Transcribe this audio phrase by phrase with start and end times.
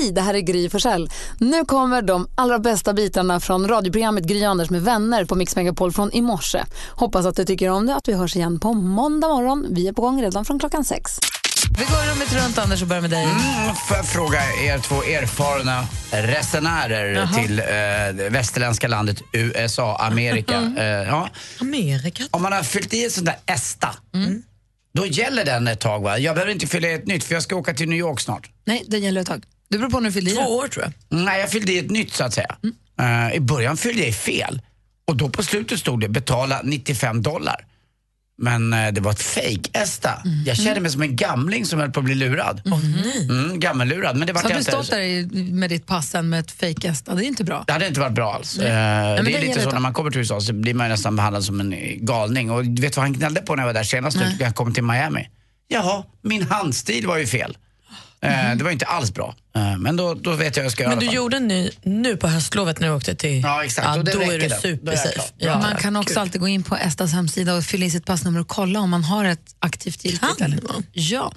[0.00, 1.10] Hej, det här är Gry Forssell.
[1.38, 5.92] Nu kommer de allra bästa bitarna från radioprogrammet Gry Anders med vänner på Mix Megapol
[5.92, 6.64] från i morse.
[6.90, 9.66] Hoppas att du tycker om det att vi hörs igen på måndag morgon.
[9.70, 11.18] Vi är på gång redan från klockan sex.
[11.78, 13.24] Vi går rummet runt, Anders, och börjar med dig.
[13.24, 17.28] Mm, får jag fråga er två erfarna resenärer Jaha.
[17.42, 17.64] till eh,
[18.14, 20.56] det västerländska landet USA, Amerika.
[20.56, 20.76] Mm.
[20.78, 21.28] Eh, ja.
[21.60, 22.22] Amerika?
[22.30, 24.42] Om man har fyllt i en sån där ESTA, Mm.
[24.94, 26.18] då gäller den ett tag va?
[26.18, 28.50] Jag behöver inte fylla i ett nytt för jag ska åka till New York snart.
[28.64, 29.44] Nej, det gäller ett tag.
[29.70, 30.46] Det beror på när du fyllde i Två det.
[30.48, 31.18] år tror jag.
[31.24, 32.56] Nej, jag fyllde i ett nytt så att säga.
[32.62, 33.28] Mm.
[33.30, 34.60] Eh, I början fyllde jag i fel.
[35.04, 37.66] Och då på slutet stod det betala 95 dollar.
[38.42, 40.22] Men eh, det var ett fake-ESTA.
[40.24, 40.44] Mm.
[40.46, 42.62] Jag kände mig som en gamling som höll på att bli lurad.
[43.30, 44.16] Mm, gammellurad.
[44.16, 47.14] Men det var Så har du stått där med ditt pass med ett fejkesta.
[47.14, 47.64] Det är inte bra.
[47.66, 48.58] Det hade inte varit bra alls.
[48.58, 50.74] Eh, men det det är lite så ett- när man kommer till USA så blir
[50.74, 52.50] man nästan behandlad som en eh, galning.
[52.50, 54.36] Och vet du vad han gnällde på när jag var där senast Nej.
[54.38, 55.28] när jag kom till Miami?
[55.68, 57.56] Jaha, min handstil var ju fel.
[58.22, 59.34] Eh, det var inte alls bra.
[59.56, 61.70] Eh, men då, då vet jag vad jag ska göra Men du gjorde en ny
[61.82, 63.40] nu på höstlovet när du åkte till...
[63.42, 63.86] Ja, exakt.
[63.86, 65.22] Ja, då är du supersafe.
[65.38, 66.18] Ja, man kan också kul.
[66.18, 69.04] alltid gå in på Estas hemsida och fylla i sitt passnummer och kolla om man
[69.04, 70.38] har ett aktivt giltigt.
[70.38, 70.62] Kan eller?
[70.62, 70.86] man?
[70.92, 71.32] Ja,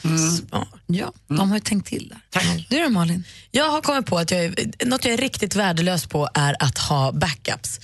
[0.49, 0.67] Smart.
[0.85, 2.19] ja de har ju tänkt till där.
[2.29, 2.67] Tack.
[2.69, 3.23] Du då Malin?
[3.51, 6.77] Jag har kommit på att jag är, något jag är riktigt värdelös på är att
[6.77, 7.79] ha backups.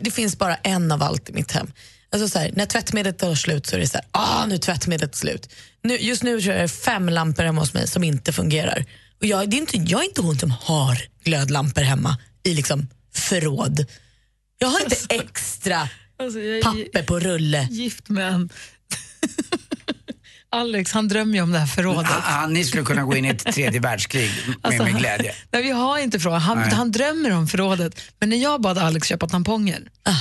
[0.00, 1.72] Det finns bara en av allt i mitt hem.
[2.12, 4.58] Alltså så här, när tvättmedlet tar slut så är det så här, ah, nu är
[4.58, 5.48] tvättmedlet slut.
[5.82, 8.84] Nu, just nu kör jag fem lampor hemma hos mig som inte fungerar.
[9.20, 12.88] Och jag, det är inte, jag är inte hon som har glödlampor hemma i liksom
[13.14, 13.86] förråd.
[14.58, 15.88] Jag har inte extra
[16.62, 17.68] papper på rulle.
[17.70, 18.50] gift med en...
[20.52, 22.10] Alex han drömmer ju om det här förrådet.
[22.10, 25.34] Ah, ah, ni skulle kunna gå in i ett tredje världskrig med, Alltså, med glädje.
[25.50, 26.40] Nej, vi har inte förråd.
[26.40, 28.00] Han, han drömmer om förrådet.
[28.18, 30.16] Men när jag bad Alex köpa tamponger, Ah.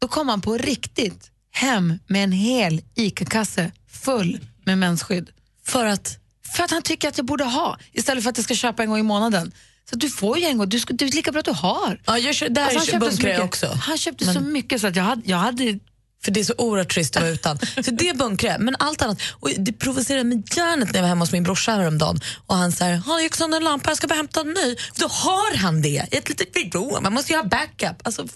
[0.00, 5.30] Då kom han på riktigt hem med en hel ICA-kasse full med mensskydd.
[5.66, 6.16] För att
[6.56, 8.88] För att han tycker att jag borde ha, istället för att jag ska köpa en
[8.88, 9.52] gång i månaden.
[9.90, 12.00] Så du får ju en gång, du ska, det är lika bra att du har.
[12.06, 13.66] Ja, jag kör, där Alltså, alltså, köpte bunkrar jag också.
[13.66, 15.78] Han köpte så mycket så att jag hade, jag hade
[16.24, 17.58] För det är så oerhört trist att vara utan.
[17.58, 18.60] Så det bunkrar jag.
[18.60, 19.20] Men allt annat.
[19.30, 22.20] Och det provocerade mig hjärnet när jag var hemma hos min brorsa häromdagen.
[22.46, 24.76] Och han säger, har du sönder en lampa, jag ska bara hämta en ny.
[24.94, 27.02] Då har han det i ett litet förråd.
[27.02, 27.96] Man måste ju ha backup.
[28.02, 28.26] Alltså,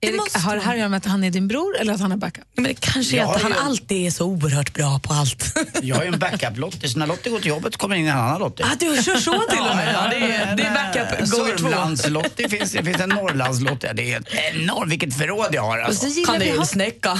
[0.00, 1.92] det Erik, måste har det här att göra med att han är din bror eller
[1.92, 2.44] att han har backup?
[2.54, 5.44] Men det kanske är Jag att han ju- alltid är så oerhört bra på allt.
[5.82, 8.40] Jag har ju en backup-Lottie, så när Lottie går till jobbet kommer in en annan
[8.40, 8.66] Lottie.
[8.66, 9.94] ah, du kör så till och med.
[9.94, 11.68] Ja, det, är, det är backup gånger två.
[11.68, 13.92] Sörmlandslottie finns det, finns en Norrlandslottie.
[13.92, 14.22] Det är
[14.54, 16.06] enormt, vilket förråd jag har alltså.
[16.06, 17.18] så gillar vi ha, Kanelsnäcka.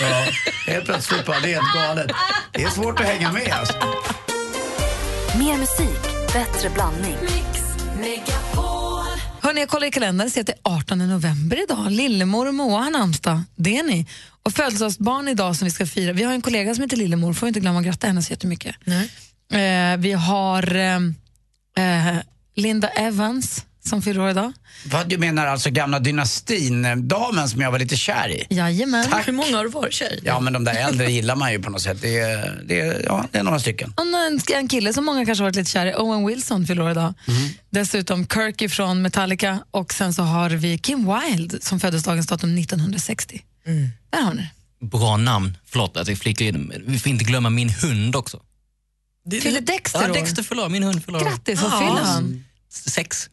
[0.00, 0.26] Ja,
[0.66, 2.10] helt plötsligt bara, det är helt galet.
[2.52, 3.74] Det är svårt att hänga med alltså.
[5.38, 7.16] Mer musik, bättre blandning.
[9.42, 11.90] Hörrni, jag kollar i kalendern och ser att det är 18 november idag.
[11.90, 13.42] Lillemor och Moa har namnsdag.
[13.56, 14.06] Det är ni.
[14.42, 16.12] Och födelsedagsbarn idag som vi ska fira.
[16.12, 18.76] Vi har en kollega som heter Lillemor, får inte glömma att gratta henne så jättemycket.
[18.84, 19.10] Nej.
[19.52, 20.96] Eh, vi har eh,
[21.76, 22.16] eh,
[22.54, 24.52] Linda Evans som fyller år idag.
[24.86, 28.46] Vad du menar alltså gamla dynastin-damen som jag var lite kär i?
[28.54, 29.10] Jajamän.
[29.10, 29.28] Tack.
[29.28, 30.20] Hur många har du varit tjej?
[30.24, 31.98] Ja, men de där äldre gillar man ju på något sätt.
[32.02, 33.92] Det är, det är, ja, det är några stycken.
[33.96, 36.82] Och en, en kille som många kanske har varit lite kär i, Owen Wilson fyller
[36.82, 37.14] år idag.
[37.70, 42.58] Dessutom Kirky från Metallica och sen så har vi Kim Wilde som föddes dagens datum
[42.58, 43.42] 1960.
[44.10, 44.46] Där har ni.
[44.80, 45.56] Bra namn.
[45.66, 46.72] Förlåt att jag flikar in.
[46.86, 48.40] Vi får inte glömma min hund också.
[49.42, 50.12] Fyller Dexter Ja?
[50.14, 50.68] Dexter år.
[50.68, 51.20] Min hund år.
[51.20, 51.78] Grattis, vad Ja.
[51.78, 52.44] fyller han?
[52.70, 53.28] Sex.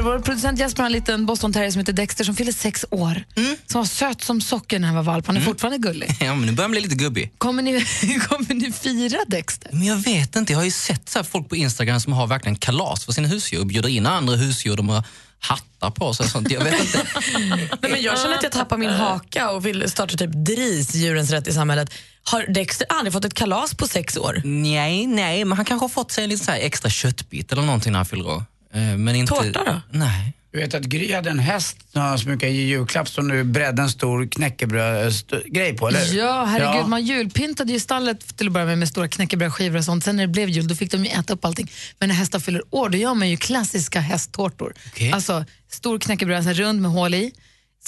[0.00, 3.24] Vår producent Jesper har en liten Boston terrier som heter Dexter som fyller sex år.
[3.66, 5.26] Som var söt som socker när han var valp.
[5.26, 6.16] Han är fortfarande gullig.
[6.20, 7.32] Ja, men nu börjar han bli lite gubbig.
[7.38, 7.72] Kommer ni,
[8.28, 9.70] kommer ni fira Dexter?
[9.72, 10.52] Men jag vet inte.
[10.52, 13.28] Jag har ju sett så här folk på Instagram som har verkligen kalas för sina
[13.28, 14.76] husdjur bjuder in andra husdjur.
[14.76, 15.04] De har
[15.38, 16.50] hattar på sig och sånt.
[16.50, 17.06] Jag vet inte.
[17.82, 21.30] Nej, men jag känner att jag tappar min haka och vill starta typ DRIS, djurens
[21.30, 21.94] rätt i samhället.
[22.24, 24.42] Har Dexter aldrig fått ett kalas på sex år?
[24.44, 27.62] Nej, nej, men han kanske har fått sig en liten så här extra köttbit eller
[27.62, 28.44] någonting när han fyller år.
[28.74, 29.34] Eh, Men inte...
[29.34, 29.80] Tårta då?
[29.98, 30.32] Nej.
[30.52, 33.90] Du vet att Gry hade en häst som brukar ge julklapp som nu bredde en
[33.90, 36.14] stor knäckebröd-grej på, eller?
[36.14, 36.82] Ja, herregud.
[36.82, 36.86] Ja.
[36.86, 40.04] Man julpyntade ju stallet till att börja med med stora knäckebrödskivor och sånt.
[40.04, 41.70] Sen när det blev jul då fick de ju äta upp allting.
[41.98, 44.74] Men när hästar fyller år då gör man ju klassiska hästtårtor.
[44.86, 45.12] Okej.
[45.12, 47.32] Alltså stor knäckebröd, så här rund med hål i.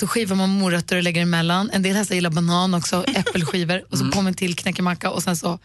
[0.01, 1.71] Så skivar man morötter och lägger emellan.
[1.73, 5.37] En del hästar gillar banan också, äppelskivor och så på med till knäckemacka och sen
[5.37, 5.59] så...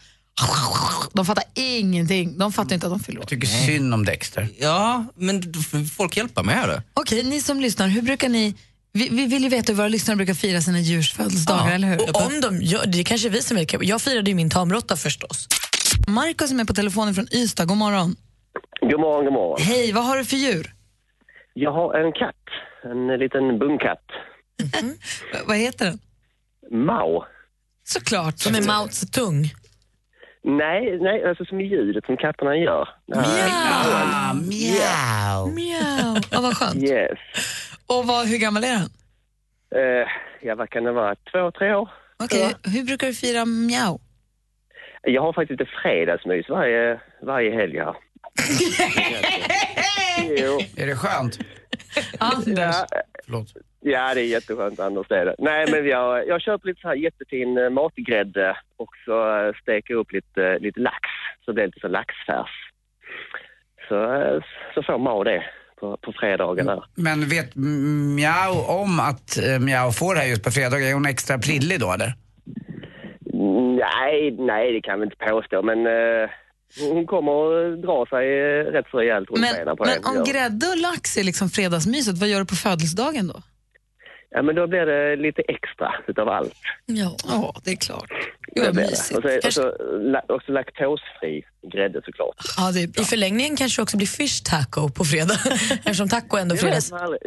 [1.12, 2.38] De fattar ingenting.
[2.38, 3.22] De fattar inte att de fyller år.
[3.22, 4.48] Jag tycker synd om Dexter.
[4.58, 5.42] Ja, men
[5.96, 6.82] folk hjälpa mig här då.
[6.94, 8.54] Okej, ni som lyssnar, hur brukar ni...
[8.92, 12.00] Vi, vi vill ju veta hur våra lyssnare brukar fira sina djurs födelsedagar, eller hur?
[12.10, 14.96] Och om de gör, det är kanske vi som är Jag firade ju min tamråtta
[14.96, 15.48] förstås.
[16.08, 18.16] Markus som är på telefonen från Ystad, god morgon.
[18.80, 19.58] God morgon, god morgon.
[19.66, 20.74] Hej, vad har du för djur?
[21.54, 22.34] Jag har en katt.
[22.92, 24.04] En liten bungkatt.
[24.62, 24.94] V-
[25.46, 25.98] vad heter den?
[26.86, 27.24] Mao.
[27.88, 28.38] Såklart.
[28.38, 29.50] Som är Mao Zedong.
[30.42, 32.88] Nej, nej, alltså som i ljudet som katterna gör.
[33.14, 35.54] Ah, mjau.
[35.54, 36.16] Mjau.
[36.30, 36.82] Ja, vad skönt.
[36.82, 37.18] Yes.
[37.86, 38.90] Och vad, hur gammal är han?
[39.74, 40.08] Eh,
[40.42, 41.14] ja, vad kan det vara?
[41.14, 41.88] Två, tre år?
[42.24, 43.98] Okej, hur brukar du fira mjau?
[45.02, 47.94] Jag har faktiskt lite fredagsmys varje, varje helg här.
[50.38, 51.38] jo, Är det skönt?
[52.18, 52.56] Anders.
[52.58, 52.86] ja,
[53.24, 53.52] Förlåt.
[53.80, 55.34] Ja, det är jätteskönt Anders, det är det.
[55.38, 59.94] Nej, men jag, jag köper lite så här jättefin eh, matgrädde och så eh, steker
[59.94, 61.08] upp lite, lite lax.
[61.44, 62.50] Så det blir lite så laxfärs.
[63.88, 64.42] Så, eh,
[64.74, 65.44] så får man det
[65.80, 66.84] på, på fredagarna.
[66.94, 67.50] Men vet
[68.16, 70.78] Mjau om att eh, Mjau får det här just på fredag?
[70.80, 72.12] Är hon extra prillig då eller?
[73.78, 76.30] Nej, nej, det kan vi inte påstå, men eh,
[76.92, 77.32] hon kommer
[77.72, 80.08] att dra sig eh, rätt så rejält runt Men, benen på men det.
[80.18, 83.42] om grädde och lax är liksom fredagsmyset, vad gör du på födelsedagen då?
[84.34, 86.54] Ja, men då blir det lite extra utav allt.
[86.86, 88.10] Ja, ja det är klart.
[88.10, 88.80] Gud Det vad det.
[88.90, 89.16] mysigt.
[89.46, 89.72] Och så, och
[90.26, 91.42] så också laktosfri
[91.72, 92.36] grädde såklart.
[92.56, 93.02] Ja, det är bra.
[93.02, 95.34] I förlängningen kanske också blir fish taco på fredag,
[95.70, 96.86] eftersom taco ändå Det fredags.
[96.92, 97.20] vet man aldrig.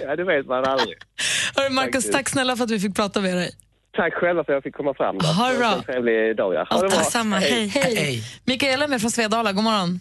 [0.06, 0.96] ja, det vet man aldrig.
[1.56, 3.50] Hörru, Marcus, tack snälla för att vi fick prata med dig.
[3.96, 5.18] Tack själva för att jag fick komma fram.
[5.18, 5.26] Då.
[5.26, 5.72] Ha det bra.
[5.74, 6.54] En trevlig dag.
[6.54, 6.66] Ja.
[6.70, 6.98] Ha det bra.
[6.98, 7.66] Detsamma, hej.
[7.66, 7.94] Hej.
[7.96, 8.22] Hej.
[8.44, 10.00] Mikaela är med från Svedala, god morgon.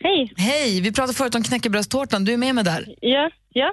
[0.00, 0.32] Hej.
[0.36, 2.94] Hej, vi pratade förut om knäckebrödstårtan, du är med mig där.
[3.00, 3.72] Ja, ja.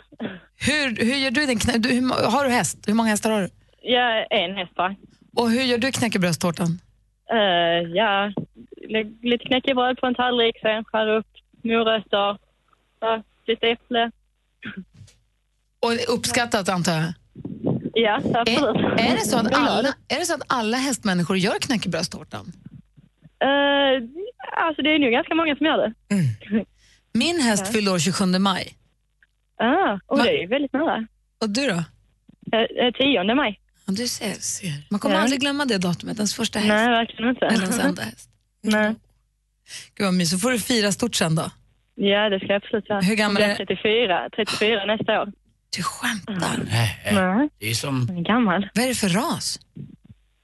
[0.67, 1.77] Hur, hur gör du din knä...
[1.77, 2.77] du, hur, Har du häst?
[2.87, 3.49] Hur många hästar har du?
[3.81, 4.95] Jag är en häst va?
[5.35, 6.79] Och hur gör du knäckebrödstårtan?
[7.33, 8.33] Uh, ja,
[8.89, 11.27] lägg lite knäckebröd på en tallrik, sen skär upp
[11.63, 12.37] morötter,
[12.99, 14.11] ja, lite äpple.
[15.79, 17.13] Och uppskattat antar jag?
[17.93, 18.75] Ja, absolut.
[18.75, 22.51] Är, är, det så att alla, är det så att alla hästmänniskor gör knäckebrödstårtan?
[23.39, 24.03] Eh,
[24.65, 25.93] alltså det är nog ganska många som gör det.
[27.13, 28.75] Min häst fyllde år 27 maj.
[29.61, 30.23] Ah, och Va?
[30.23, 31.07] det är väldigt nära.
[31.41, 31.73] Och du då?
[31.73, 33.59] Uh, uh, 10 maj.
[33.85, 34.71] Ja, du ser.
[34.91, 35.21] Man kommer Ja.
[35.21, 36.67] aldrig glömma det datumet, ens första häst.
[36.69, 37.45] Nej, verkligen inte.
[37.45, 38.29] Eller ens enda häst.
[38.61, 38.95] Nej.
[39.95, 40.41] Gud vad mysigt.
[40.41, 41.51] Så får du fira stort sen då.
[41.95, 43.01] Ja, det ska jag absolut göra.
[43.01, 45.31] Hur gammal är- blir 34, 34 nästa år.
[45.77, 46.63] Du skämtar.
[46.71, 48.05] Nej, eh, Nej, Det är som...
[48.09, 48.69] jag är gammal.
[48.75, 49.59] Vad är det för ras?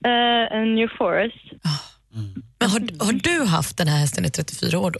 [0.07, 1.51] Uh, en New Forest.
[2.59, 4.99] Men har, har du haft den här hästen i 34 år då?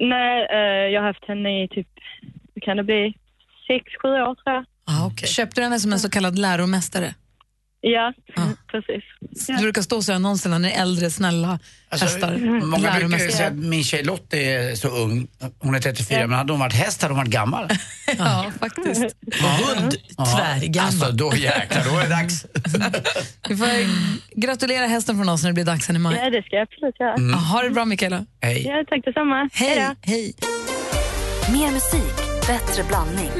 [0.00, 1.88] Nej, eh, jag har haft henne i typ,
[2.54, 3.14] hur kan det bli,
[3.68, 4.64] 6-7 år tror jag.
[4.86, 5.28] Ah, okay.
[5.28, 7.14] Köpte du henne som en så kallad läromästare?
[7.80, 8.42] Ja, Ja.
[8.70, 9.04] precis.
[9.46, 11.58] Det brukar stå så i annonserna när äldre snälla
[11.88, 12.36] Alltså, hästar.
[12.66, 15.26] många brukar ju säga att min tjej Lottie är så ung.
[15.58, 17.68] Hon är 34, men hade hon varit häst hade hon varit gammal.
[18.18, 19.00] Ja, faktiskt.
[19.00, 20.86] Hund, tvärgammal.
[20.86, 22.46] Alltså då jäklar, då är det dags.
[23.48, 23.68] Vi får
[24.40, 26.20] gratulera hästen från oss när det blir dags sen i maj.
[26.24, 27.14] Ja, det ska jag absolut göra.
[27.32, 28.24] Ja, ha det bra Mikaela.
[28.40, 28.66] Hej.
[28.66, 29.48] Ja, tack detsamma.
[29.52, 29.76] Hej.
[29.76, 30.10] då.
[30.10, 30.34] Hej.
[31.52, 32.16] Mer musik,
[32.46, 33.30] bättre blandning.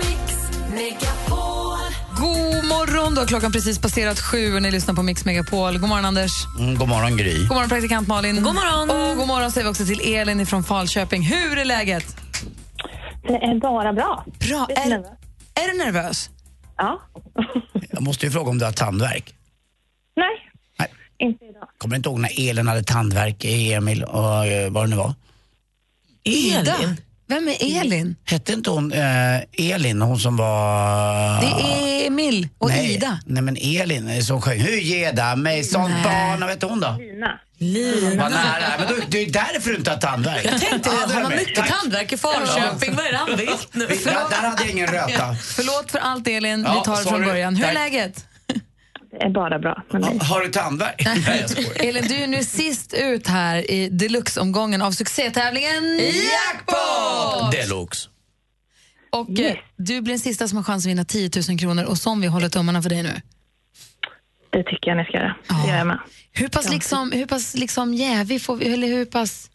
[0.76, 5.78] God morgon, då har klockan precis passerat sju och ni lyssnar på Mix Megapol.
[5.78, 6.32] God morgon Anders.
[6.58, 7.38] Mm, god morgon Gry.
[7.38, 8.42] God morgon praktikant Malin.
[8.42, 8.90] God morgon.
[8.90, 11.22] Och god morgon säger vi också till Elin från Falköping.
[11.22, 12.16] Hur är läget?
[13.22, 14.24] Det är bara bra.
[14.48, 14.66] Bra.
[14.70, 14.92] Är,
[15.54, 16.30] är du nervös?
[16.76, 17.02] Ja.
[17.90, 19.34] Jag måste ju fråga om du har tandvärk.
[20.16, 20.88] Nej, Nej.
[21.18, 21.68] inte idag.
[21.78, 25.14] Kommer inte ihåg när Elin hade tandvärk, Emil och eh, vad det nu var.
[26.24, 26.96] Elin?
[27.28, 28.16] Vem är Elin?
[28.24, 29.40] Hette inte hon eh,
[29.74, 31.40] Elin, hon som var...
[31.40, 33.18] Det är Emil och nej, Ida.
[33.26, 36.96] Nej men Elin som sjöng Hur ger det mig sånt barn, vad hette hon då?
[36.98, 37.40] Lina.
[37.58, 38.22] Lina.
[38.22, 40.44] Vad nära, men då, det är därför du inte har tandvärk.
[40.44, 41.80] Jag tänkte, Ja, har man mycket Tack.
[41.80, 42.94] tandvärk i Falköping?
[42.96, 43.86] Vad är det han vet nu?
[43.86, 44.12] Vi- Där,
[44.48, 45.34] hade jag ingen röta.
[45.42, 47.56] Förlåt för allt Elin, Ja, vi tar det från början.
[47.56, 47.74] Hur är Tack.
[47.74, 48.24] läget?
[49.12, 50.16] Är bara bra med mig.
[50.20, 51.02] Ja, Har du tandvärk?
[51.04, 51.84] Nej, jag skojar.
[51.84, 57.52] Elin, du är nu sist ut här i deluxe-omgången av succétävlingen Jackpot!
[57.52, 58.08] Deluxe.
[59.10, 61.98] Och eh, du blir den sista som har chans att vinna 10 000 kronor och
[61.98, 63.20] som vi håller tummarna för dig nu.
[64.50, 65.36] Det tycker jag ni ska göra.
[65.48, 65.98] Det gör jag med.
[66.32, 69.50] Hur pass, liksom, hur pass liksom jävig får vi, eller hur pass...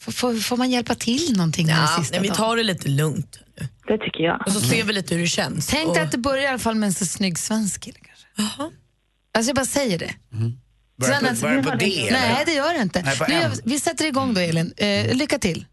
[0.00, 3.38] Får, får, får man hjälpa till någonting Ja, sista nej, vi tar det lite lugnt.
[3.60, 3.68] nu.
[3.86, 4.42] Det tycker jag.
[4.46, 5.66] Och så ser vi lite hur det känns.
[5.66, 7.98] Tänk och, dig att det börjar i alla fall med en så snygg svensk kille
[8.06, 8.17] kanske.
[8.38, 8.70] Jaha.
[9.34, 10.14] Alltså jag bara säger det.
[11.00, 11.76] Börjar Sen på, börjar på D?
[11.78, 12.44] Nej, eller?
[12.46, 13.02] det gör det inte.
[13.02, 14.72] Nej, Nu vi- sätter igång då Elin.
[14.76, 15.66] Eh, lycka till.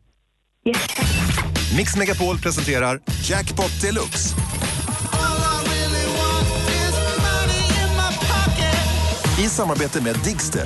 [1.77, 4.35] Mix Megapol presenterar Jackpot Deluxe.
[9.39, 10.65] I samarbete med Digster.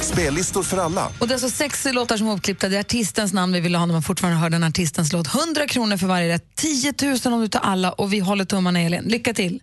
[0.00, 1.06] Spellistor för alla.
[1.20, 2.68] Och det är alltså sex låtar som är uppklippta.
[2.68, 5.34] Det är artistens namn vi vill ha när man fortfarande hör den artistens låt.
[5.34, 6.44] 100 kronor för varje rätt.
[6.56, 9.04] 10 000 om du tar alla och vi håller tummarna Elin.
[9.04, 9.60] Lycka till.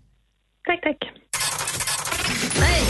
[0.68, 0.98] Tack, tack.
[2.59, 2.83] Nej!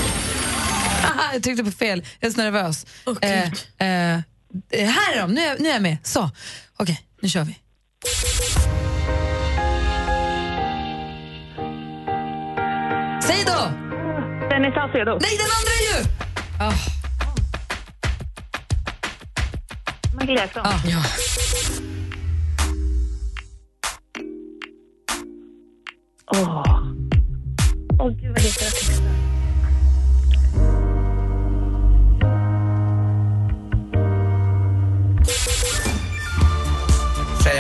[1.03, 2.03] Haha, jag tryckte på fel.
[2.19, 2.85] Jag är så nervös.
[3.05, 3.59] Åh, eh, Gud.
[3.77, 5.31] eh, här är de.
[5.33, 5.97] Nu är, nu är jag med.
[6.03, 6.29] Så.
[6.77, 7.59] Okej, nu kör vi.
[13.23, 13.71] Säg då!
[14.49, 15.17] Dennis Saucedo.
[15.21, 16.05] Nej, den andra är ju...
[16.59, 16.73] Ah.
[20.19, 20.63] Michael Jackson.
[20.87, 21.03] Ja.
[26.31, 26.63] Åh.
[27.99, 28.94] Åh, gud vad heter det?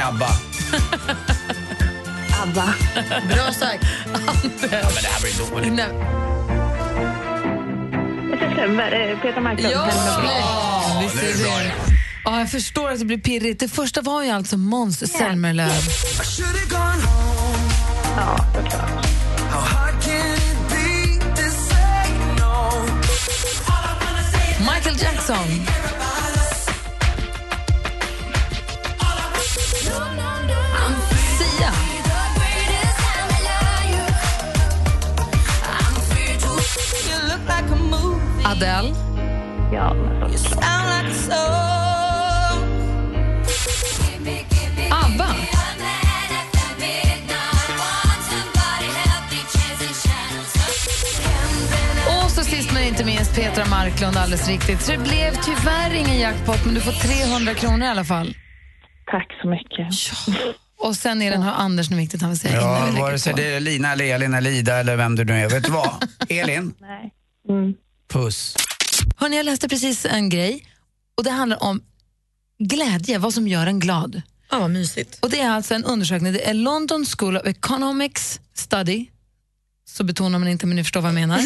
[0.07, 0.27] ABBA.
[2.43, 2.73] ABBA.
[3.33, 3.83] Bra sagt.
[4.11, 4.21] Men
[4.61, 5.73] det här dåligt.
[5.73, 5.85] Nej.
[8.31, 8.91] Det stämmer.
[8.91, 9.73] Det är Peter Marklund.
[9.73, 9.89] Ja,
[10.23, 11.71] Ja, visst är det.
[12.23, 13.59] Ja, jag förstår att det blir pirrigt.
[13.59, 15.71] Det första var ju alltså Måns Zelmerlöw.
[18.17, 19.05] Ja, såklart.
[24.59, 25.74] Michael Jackson.
[38.55, 38.93] Adele.
[39.71, 40.65] Ja, men såklart.
[44.91, 45.27] ABBA.
[52.23, 54.81] Och så sist men inte minst Petra Marklund, alldeles riktigt.
[54.81, 58.35] Så det blev tyvärr ingen jackpot, men du får 300 kronor i alla fall.
[59.11, 59.87] Tack så mycket.
[60.79, 63.01] Och sen är den har Anders något viktigt han vill säga innan Ja, vi lägger
[63.05, 63.37] vare sig på.
[63.39, 65.49] det är Lina eller Elin eller Ida eller vem du nu är.
[65.49, 65.89] Vet du vad?
[66.29, 67.11] Elin, Nej.
[67.49, 67.73] Mm.
[68.15, 68.55] Puss.
[69.15, 70.65] Hörrni, jag läste precis en grej
[71.15, 71.81] och det handlar om
[72.59, 74.21] glädje, vad som gör en glad.
[74.51, 75.19] Ja, vad mysigt.
[75.21, 79.05] Och Det är alltså en undersökning, det är London School of Economics Study,
[79.87, 81.39] så betonar man inte men ni förstår vad jag menar.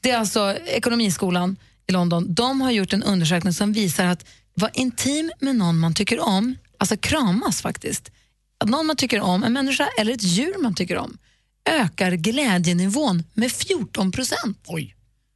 [0.00, 2.34] Det är alltså ekonomiskolan i London.
[2.34, 6.56] De har gjort en undersökning som visar att vara intim med någon man tycker om,
[6.78, 8.10] alltså kramas faktiskt,
[8.58, 11.18] att någon man tycker om, en människa eller ett djur man tycker om,
[11.64, 14.58] ökar glädjenivån med 14 procent.
[14.66, 14.94] Oj.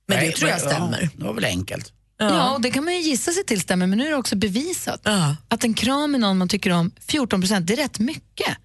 [0.09, 1.09] Men det Nej, tror jag ja, stämmer.
[1.17, 1.93] Det var väl enkelt.
[2.19, 2.51] Ja.
[2.55, 5.01] och det kan man ju gissa sig till stämmer, men nu är det också bevisat.
[5.05, 5.37] Ja.
[5.49, 8.57] Att en kram med någon man tycker om, 14 procent, det är rätt mycket.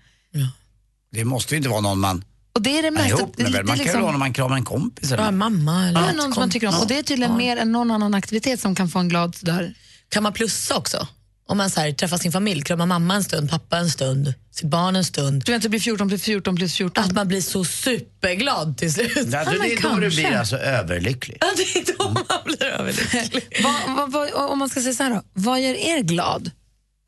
[1.12, 2.24] Det måste ju inte vara någon man
[2.56, 3.08] Och det är det är mesta.
[3.10, 3.46] ihop med.
[3.46, 5.12] det- det Man kan ju liksom- vara när man kramar en kompis.
[5.12, 6.76] Eller Ja, mamma eller Ja, någon som kom- man tycker om.
[6.80, 7.38] Och det är tydligen Ja.
[7.38, 9.74] mer än någon annan aktivitet som kan få en glad sådär.
[10.10, 11.08] Kan man plussa också?
[11.48, 14.70] Om man så här, träffar sin familj, kramar mamma en stund, pappa en stund, sitt
[14.70, 15.44] barn en stund.
[15.46, 17.04] Du vet, det blir 14 plus 14 plus 14.
[17.04, 19.12] Att man blir så superglad till slut.
[19.16, 21.38] Ja, Ja, det är då du blir alltså överlycklig.
[21.42, 23.48] Ja, det är då man blir överlycklig.
[23.64, 26.52] vad, vad, vad, om man ska säga så här då, vad gör er glad?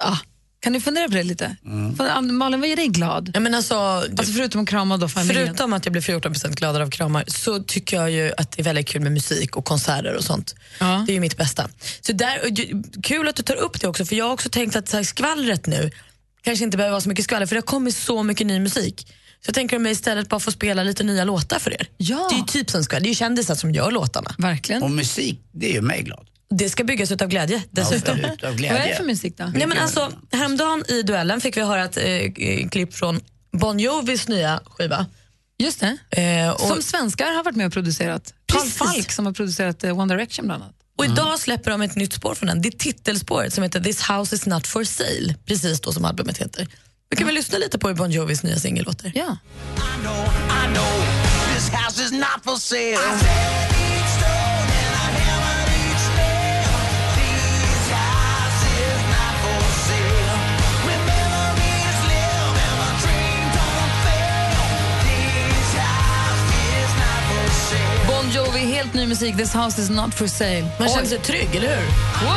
[0.04, 0.18] Ah,
[0.60, 1.56] kan ni fundera på det lite?
[1.98, 3.32] För, Malin, vad gör dig glad?
[3.34, 5.46] Ja, men alltså, Alltså förutom att krama då familjen.
[5.48, 8.64] Förutom att jag blir 14% gladare av kramar så tycker jag ju att det är
[8.64, 10.56] väldigt kul med musik och konserter och sånt.
[10.80, 11.04] Ja.
[11.08, 11.70] Det är ju mitt bästa.
[12.02, 12.40] Så där,
[13.04, 15.04] kul att du tar upp det också för jag har också tänkt att så här,
[15.04, 15.92] skvallret nu
[16.42, 19.08] kanske inte behöver vara så mycket skvaller för det har kommit så mycket ny musik.
[19.40, 21.88] Så jag tänker om jag istället bara får spela lite nya låtar för er.
[21.98, 22.28] Ja.
[22.30, 24.36] Det är ju typ som skvaller, det är ju kändisar som gör låtarna.
[24.38, 24.84] Verkligen.
[24.84, 26.28] Och musik, det är ju mig glad.
[26.50, 28.18] Det ska byggas ut av glädje dessutom.
[28.18, 28.96] Utav Vad är det glädje.
[28.96, 29.44] för musik då?
[29.46, 33.20] Nej, men alltså, häromdagen i duellen fick vi höra ett eh, klipp från
[33.52, 35.06] Bon Jovis nya skiva.
[35.58, 36.22] Just det.
[36.22, 38.34] Eh, och, Som svenskar har varit med och producerat.
[38.46, 38.78] Carl Precis.
[38.78, 40.76] Falk som har producerat eh, One Direction bland annat.
[41.02, 42.62] Och idag släpper de ett nytt spår från den.
[42.62, 46.38] Det är titelspåret som heter This house is not for sale, precis då som albumet
[46.38, 46.68] heter.
[47.10, 49.12] Vi kan väl lyssna lite på hur Bon Jovis nya singel låter.
[49.16, 49.38] Ja.
[49.76, 50.02] Bon
[68.36, 69.38] Jovi, helt ny musik.
[69.38, 70.62] This house is not for sale.
[70.80, 71.08] Man känner Oj.
[71.08, 71.86] sig trygg, eller hur?
[72.26, 72.36] Wow!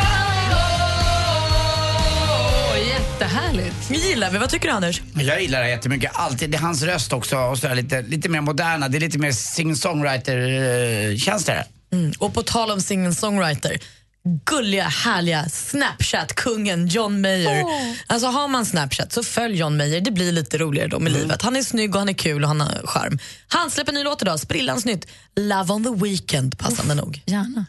[2.88, 3.90] Jättehärligt.
[3.90, 4.38] gillar vi.
[4.38, 5.02] Vad tycker du, Anders?
[5.14, 6.10] Jag gillar det jättemycket.
[6.14, 6.50] Alltid.
[6.50, 8.88] Det är hans röst också och sådär, lite, lite mer moderna.
[8.88, 11.64] Det är lite mer singer-songwriter-tjänst det.
[11.92, 12.12] Mm.
[12.18, 13.78] Och på tal om singer-songwriter,
[14.24, 17.64] gulliga, härliga Snapchat-kungen John Mayer.
[18.06, 21.42] Alltså har man Snapchat så följ John Mayer, det blir lite roligare då med livet.
[21.42, 23.18] Han är snygg och han är kul och han har charm.
[23.48, 25.06] Han släpper en ny låt idag, sprillans nytt.
[25.36, 27.22] Love on the weekend, passande nog.
[27.26, 27.66] Gärna.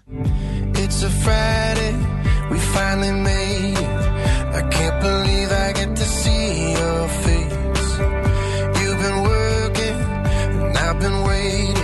[0.73, 1.93] It's a Friday,
[2.51, 3.89] we finally made it.
[4.55, 7.99] I can't believe I get to see your face.
[8.79, 9.97] You've been working,
[10.63, 11.75] and I've been waiting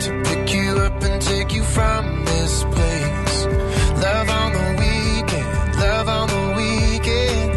[0.00, 2.95] to pick you up and take you from this place.
[5.96, 7.52] Love on the weekend.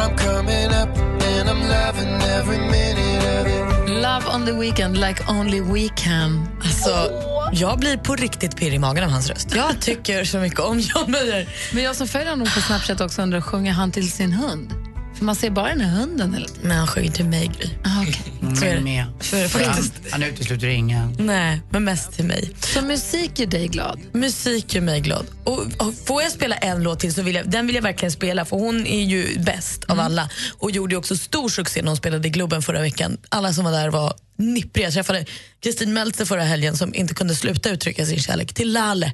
[0.00, 0.90] I'm coming up
[1.30, 3.90] and I'm loving every minute of it.
[4.02, 6.48] Love on the weekend like only we can.
[6.64, 7.10] Alltså,
[7.52, 9.54] jag blir på riktigt pirrig i magen av hans röst.
[9.54, 11.48] Jag tycker så mycket om John Mayer.
[11.72, 14.87] Men jag som följer honom på Snapchat också undrar, sjunger han till sin hund?
[15.18, 16.68] För man ser bara den här hunden hela tiden.
[16.68, 17.68] Men han sjöng till mig, Gry.
[17.84, 18.54] Ah, okay.
[18.56, 18.80] Så är det.
[18.80, 19.04] med.
[19.20, 19.92] Så är det faktiskt.
[20.10, 21.16] Han utesluter ingen.
[21.18, 22.50] Nej, men mest till mig.
[22.60, 24.00] Så musik gör dig glad?
[24.12, 25.26] Musik gör mig glad.
[25.44, 28.12] Och, och får jag spela en låt till så vill jag, den vill jag verkligen
[28.12, 31.96] spela för hon är ju bäst av alla och gjorde också stor succé när hon
[31.96, 33.16] spelade i Globen förra veckan.
[33.28, 34.86] Alla som var där var nippriga.
[34.86, 35.24] Jag träffade
[35.60, 39.12] Kristin Meltzer förra helgen som inte kunde sluta uttrycka sin kärlek till Lale.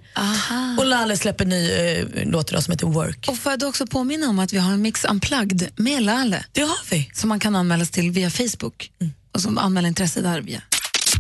[0.79, 3.27] Och Lale släpper ny eh, låt idag som heter Work.
[3.29, 6.45] Och får jag då också påminna om att vi har en Mix Unplugged med Lale.
[6.53, 7.11] Det har vi.
[7.13, 8.91] Som man kan anmäla sig till via Facebook.
[9.33, 10.63] Och som anmäler intresse där via.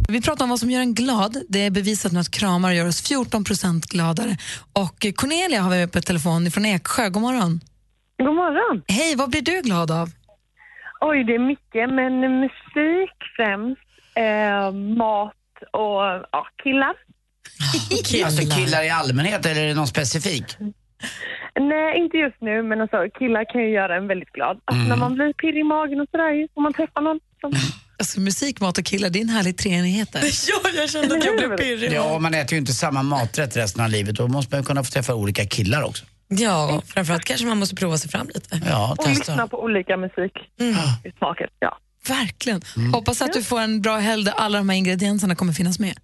[0.08, 1.42] Vi pratar om vad som gör en glad.
[1.49, 4.37] Det är bevisat med att kramar gör oss 14% gladare.
[4.73, 7.08] Och Cornelia har vi på telefon från Eksjö.
[7.08, 7.61] God morgon.
[8.18, 8.82] God morgon.
[8.88, 10.11] Hej, vad blir du glad av?
[11.00, 13.84] Oj, det är mycket, men musik främst.
[14.14, 15.35] Eh, mat
[15.71, 16.02] och
[16.33, 16.94] ja, killar.
[18.25, 20.44] Alltså killar i allmänhet eller är det någon specifik?
[21.61, 24.61] Nej, inte just nu, men alltså, killar kan ju göra en väldigt glad.
[24.64, 27.52] Alltså, När man blir pirrig i magen och sådär, om man träffar någon som...
[27.99, 30.21] Alltså, musik, mat och killar, det är en härlig treenighet där.
[30.49, 31.92] ja, jag kände att jag blev pirrig.
[31.92, 34.14] Ja, man äter ju inte samma maträtt resten av livet.
[34.16, 36.04] Då måste man ju kunna få träffa olika killar också.
[36.28, 38.61] Ja, framförallt kanske man måste prova sig fram lite.
[38.66, 40.33] Ja, Och lyssna på olika musik
[41.04, 41.49] i smaken.
[41.59, 41.78] Ja.
[42.08, 42.62] Verkligen.
[42.92, 45.94] Hoppas att du får en bra helg där alla de här ingredienserna kommer finnas med.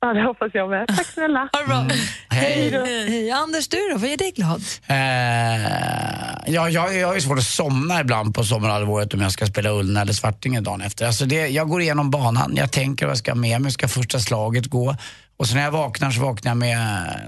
[0.00, 0.88] ja, det hoppas jag med.
[0.88, 1.48] Tack snälla.
[1.52, 1.86] Ha det bra.
[2.28, 2.70] Hej.
[3.08, 3.30] Hej.
[3.30, 3.98] Anders, du då?
[3.98, 4.62] Vad gör dig glad?
[4.86, 9.46] Eh, ja, jag, jag har ju svårt att somna ibland på sommarhalvåret om jag ska
[9.46, 11.06] spela Ullna eller Svartingen dagen efter.
[11.06, 14.18] Alltså det, jag går igenom banan, jag tänker vad jag ska med mig, ska första
[14.18, 14.96] slaget gå?
[15.36, 16.78] Och så när jag vaknar så vaknar jag med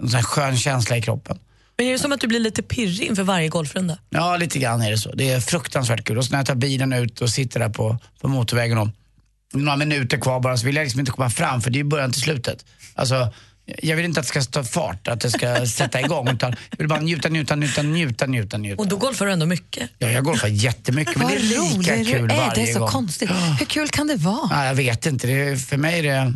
[0.01, 1.39] en sån här skön känsla i kroppen.
[1.83, 3.99] Men är det som att du blir lite pirrig inför varje golfrunda?
[4.11, 5.13] Ja, lite grann är det så.
[5.13, 6.19] Det är fruktansvärt kul.
[6.19, 8.89] Och så när jag tar bilen ut och sitter där på, på motorvägen och
[9.53, 12.13] några minuter kvar bara så vill jag liksom inte komma fram för det är början
[12.13, 12.65] till slutet.
[12.95, 13.33] Alltså,
[13.83, 16.79] jag vill inte att det ska ta fart, att det ska sätta igång utan jag
[16.79, 18.83] vill bara njuta, njuta, njuta, njuta, njuta, njuta.
[18.83, 19.91] Och då golfar du ändå mycket.
[19.99, 22.37] Ja, jag golfar jättemycket men det är lika rolig kul är.
[22.37, 22.89] varje Det är så gång.
[22.89, 23.31] konstigt.
[23.59, 24.49] Hur kul kan det vara?
[24.51, 26.35] Ja, jag vet inte, det är, för mig är det,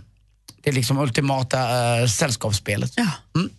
[0.62, 1.59] det är liksom ultimata
[2.00, 2.93] uh, sällskapsspelet.
[2.97, 3.09] Ja.
[3.35, 3.50] Mm.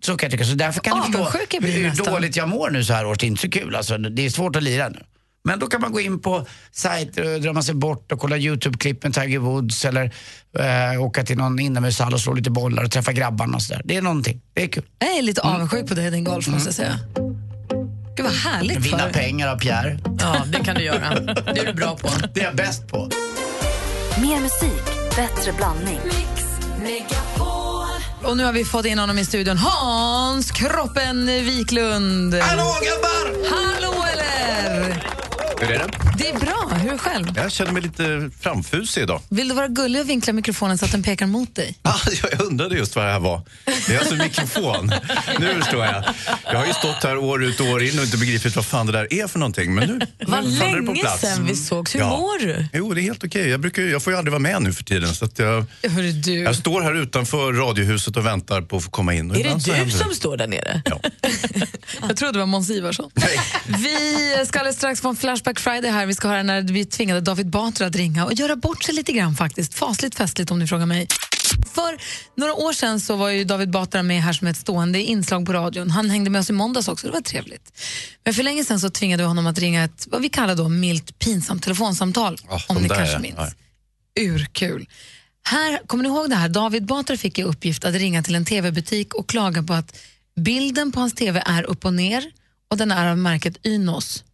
[0.00, 0.44] Så kan jag tycka.
[0.44, 2.12] Så därför kan du Avundsjuk förstå hur nästan.
[2.14, 3.18] dåligt jag mår nu så här års.
[3.18, 3.98] Det är inte så kul alltså.
[3.98, 5.02] Det är svårt att lira nu.
[5.44, 9.02] Men då kan man gå in på sajter och drömma sig bort och kolla YouTube-klipp
[9.04, 10.04] med Tiger Woods eller
[10.94, 13.82] eh, åka till någon inomhushall och slå lite bollar och träffa grabbarna och sådär.
[13.84, 14.40] Det är någonting.
[14.54, 14.84] Det är kul.
[14.98, 16.98] Jag är lite avundsjuk på dig din golf, måste jag säga.
[18.16, 19.12] Gud vad härligt för Vinna dig.
[19.12, 19.98] pengar av Pierre.
[20.20, 21.20] Ja, det kan du göra.
[21.20, 22.08] Det är du bra på.
[22.34, 23.10] Det är jag bäst på.
[24.20, 24.84] Mer musik,
[25.16, 25.98] bättre blandning.
[28.22, 29.56] Och nu har vi fått in honom i studion.
[29.58, 32.34] Hans Kroppen Wiklund.
[32.34, 33.50] Hallå grabbar!
[33.50, 35.04] Hallå eller?
[35.60, 35.99] Hur är det?
[36.20, 36.70] Det är bra.
[36.82, 37.26] Hur är själv?
[37.36, 39.20] Jag känner mig lite framfusig idag.
[39.28, 41.78] Vill du vara gullig och vinkla mikrofonen så att den pekar mot dig?
[41.82, 43.42] Ah, jag undrade just vad det här var.
[43.86, 44.92] Det är alltså mikrofon.
[45.40, 46.04] Nu förstår jag.
[46.44, 48.86] Jag har ju stått här år ut och år in och inte begripit vad fan
[48.86, 49.74] det där är för någonting.
[49.74, 51.20] Men nu, Vad nu faller det på länge plats.
[51.20, 51.94] sedan vi sågs.
[51.94, 52.08] Hur Ja.
[52.08, 52.66] mår du?
[52.72, 53.48] Jo, det är helt okej.
[53.48, 55.14] Jag, brukar, jag får ju aldrig vara med nu för tiden.
[55.14, 56.34] Så att jag, Hörru du.
[56.40, 59.30] jag står här utanför radiohuset och väntar på att få komma in.
[59.30, 60.82] Och Är det du som står där nere?
[60.84, 61.00] Ja.
[62.08, 63.10] Jag trodde det var Måns Ivarsson.
[63.66, 66.06] Vi ska alldeles strax få en Flashback Friday här.
[66.10, 69.12] Vi ska höra när vi tvingade David Batra att ringa och göra bort sig lite
[69.12, 69.74] grann faktiskt.
[69.74, 71.06] Fasligt festligt om ni frågar mig.
[71.74, 71.98] För
[72.34, 75.52] några år sedan så var ju David Batra med här som ett stående inslag på
[75.52, 75.90] radion.
[75.90, 77.80] Han hängde med oss i måndags också, det var trevligt.
[78.24, 80.68] Men för länge sedan så tvingade vi honom att ringa ett, vad vi kallar då
[80.68, 82.38] milt pinsamt telefonsamtal.
[82.48, 83.18] Ah, om ni kanske ja.
[83.18, 83.36] minns.
[84.14, 84.22] Ja.
[84.22, 84.88] Urkul.
[85.44, 86.48] Här, kommer ni ihåg det här?
[86.48, 89.98] David Batra fick i uppgift att ringa till en tv-butik och klaga på att
[90.40, 92.24] bilden på hans tv är upp och ner
[92.70, 94.24] och den är av märket Ynos.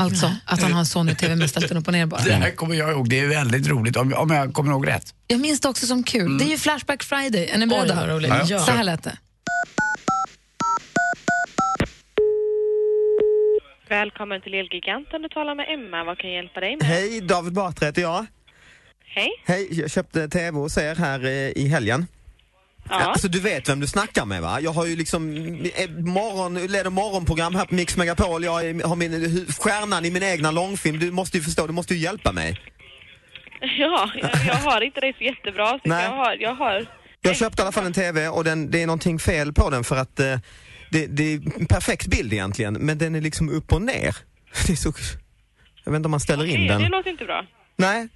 [0.00, 2.20] Alltså att han har en Sony TV med ställt den upp och ner bara.
[2.22, 3.08] Det här kommer jag ihåg.
[3.08, 5.14] Det är väldigt roligt om, om jag kommer ihåg rätt.
[5.26, 6.38] Jag minns det också som kul.
[6.38, 7.48] Det är ju Flashback Friday.
[7.48, 7.94] Är ni beredda?
[7.94, 8.30] Oj, vad roligt.
[8.30, 8.58] Ja, ja.
[8.58, 9.18] Så här lät det.
[13.88, 15.22] Välkommen till Elgiganten.
[15.22, 16.04] Du talar med Emma.
[16.04, 16.86] Vad kan jag hjälpa dig med?
[16.86, 18.26] Hej, David Batra heter jag.
[19.04, 19.30] Hej.
[19.44, 22.06] Hej, jag köpte TV hos er här eh, i helgen.
[22.90, 22.96] Ja.
[22.96, 24.60] Alltså du vet vem du snackar med va?
[24.60, 25.32] Jag har ju liksom
[25.74, 28.44] eh, morgon, leder morgonprogram här på Mix Megapol.
[28.44, 30.98] Jag har min, stjärnan i min egna långfilm.
[30.98, 32.60] Du måste ju förstå, du måste ju hjälpa mig.
[33.78, 35.68] Ja, jag, jag har inte det så jättebra.
[35.68, 36.04] Så Nej.
[36.04, 36.36] jag har...
[36.40, 36.86] Jag har...
[37.22, 39.84] Jag köpte i alla fall en TV och den, det är någonting fel på den
[39.84, 40.38] för att eh,
[40.90, 44.16] det, det är en perfekt bild egentligen, men den är liksom upp och ner.
[44.66, 44.92] Det är så...
[45.84, 46.82] Jag vet inte om man ställer in Okej, den.
[46.82, 47.46] det låter inte bra.
[47.76, 48.08] Nej,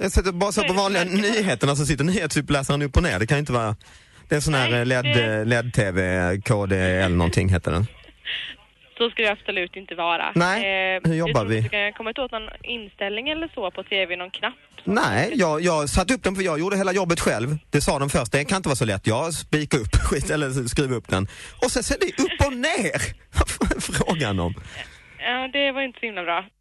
[0.00, 3.18] jag sätter bara så på vanliga nyheterna så sitter nyhetsuppläsaren upp och ner.
[3.18, 3.76] Det kan ju inte vara...
[4.30, 7.86] Det är en sån här eh, LED, det- LED-TV, KDL någonting heter den.
[8.98, 10.32] Så ska det absolut inte vara.
[10.34, 11.60] Nej, Eh, hur jobbar vi?
[11.60, 14.54] Du kan komma åt någon inställning eller så på tv, någon knapp.
[14.84, 17.48] Nej, jag, jag satte upp den för jag gjorde hela jobbet själv.
[17.70, 19.06] Det sa de först, det kan inte vara så lätt.
[19.06, 21.26] Jag spikade upp skit eller skrev upp den.
[21.64, 23.00] Och sen ser det upp och ner!
[23.60, 24.54] Vad är frågan om?
[25.18, 26.44] Ja, det var inte så himla bra.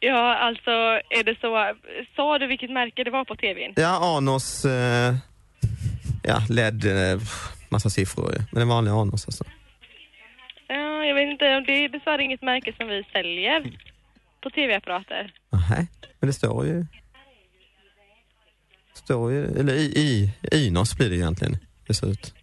[0.00, 0.70] Ja, alltså
[1.18, 1.74] är det så...
[2.16, 3.72] Sa du vilket märke det var på tvn?
[3.76, 5.14] Ja, Anos, eh,
[6.26, 7.20] ja, LED, eh,
[7.68, 8.34] massa siffror.
[8.38, 9.44] Men det är vanliga Anos alltså.
[10.68, 13.72] Ja, jag vet inte, det är dessvärre inget märke som vi säljer
[14.40, 15.32] på tv-apparater.
[15.70, 15.86] Nej,
[16.20, 16.86] men det står ju...
[18.94, 21.56] Står ju, eller i, i Ynos blir det egentligen.
[21.86, 22.34] Det ser ut.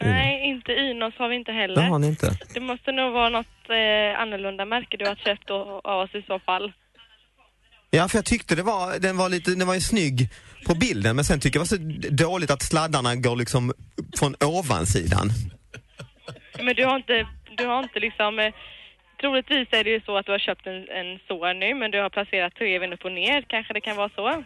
[0.00, 1.74] Nej, inte Ynos har vi inte heller.
[1.74, 2.38] Det har ni inte.
[2.54, 6.38] Det måste nog vara något eh, annorlunda märke du har köpt av oss i så
[6.38, 6.72] fall.
[7.94, 10.28] Ja, för jag tyckte det var, den var lite, den var ju snygg
[10.66, 13.72] på bilden men sen tycker jag det var så dåligt att sladdarna går liksom
[14.18, 15.30] från ovansidan.
[16.62, 17.26] Men du har inte,
[17.56, 18.38] du har inte liksom...
[18.38, 18.52] Eh,
[19.20, 22.10] troligtvis är det ju så att du har köpt en, en Sony men du har
[22.10, 23.44] placerat tvn upp och ner.
[23.48, 24.44] Kanske det kan vara så?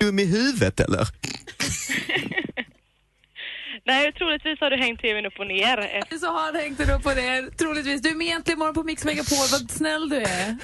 [0.00, 1.04] Dum i huvudet eller?
[3.86, 5.76] Nej, troligtvis har du hängt tvn upp och ner.
[6.20, 8.02] Så har han hängt den upp och ner, troligtvis.
[8.02, 10.56] Du är med äntligen morgon på Mix Megapol, vad snäll du är.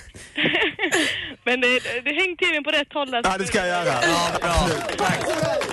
[1.44, 1.68] Men det,
[2.04, 3.14] det häng tvn på rätt håll.
[3.14, 3.32] Alltså.
[3.32, 3.94] Ja, det ska jag göra.
[4.02, 4.68] Ja, bra.
[4.98, 5.18] Tack.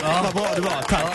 [0.01, 0.81] Ja, vad bra det var.
[0.81, 1.13] Tack.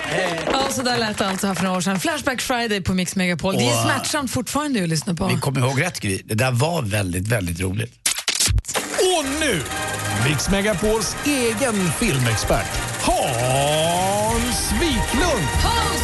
[0.53, 2.01] Ja, så där lät det alltså här för några år sedan.
[2.01, 3.55] Flashback Friday på Mix Megapol.
[3.57, 5.27] Det är Och- smärtsamt fortfarande att lyssna på.
[5.27, 6.23] Vi kommer ihåg rätt Gry.
[6.25, 7.92] Det där var väldigt, väldigt roligt.
[9.18, 9.62] Och nu,
[10.29, 12.66] Mix Megapols egen filmexpert,
[13.03, 15.49] Hans Wiklund.
[15.62, 16.02] Hans!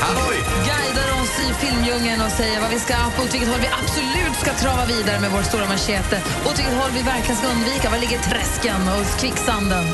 [0.00, 0.36] Halloj!
[0.70, 4.52] Guidar oss i filmdjungeln och säger vad vi ska, åt vilket håll vi absolut ska
[4.54, 6.22] trava vidare med vår stora machete.
[6.46, 7.90] Åt vilket håll vi verkligen ska undvika.
[7.90, 9.84] Var ligger träsken och kvicksanden?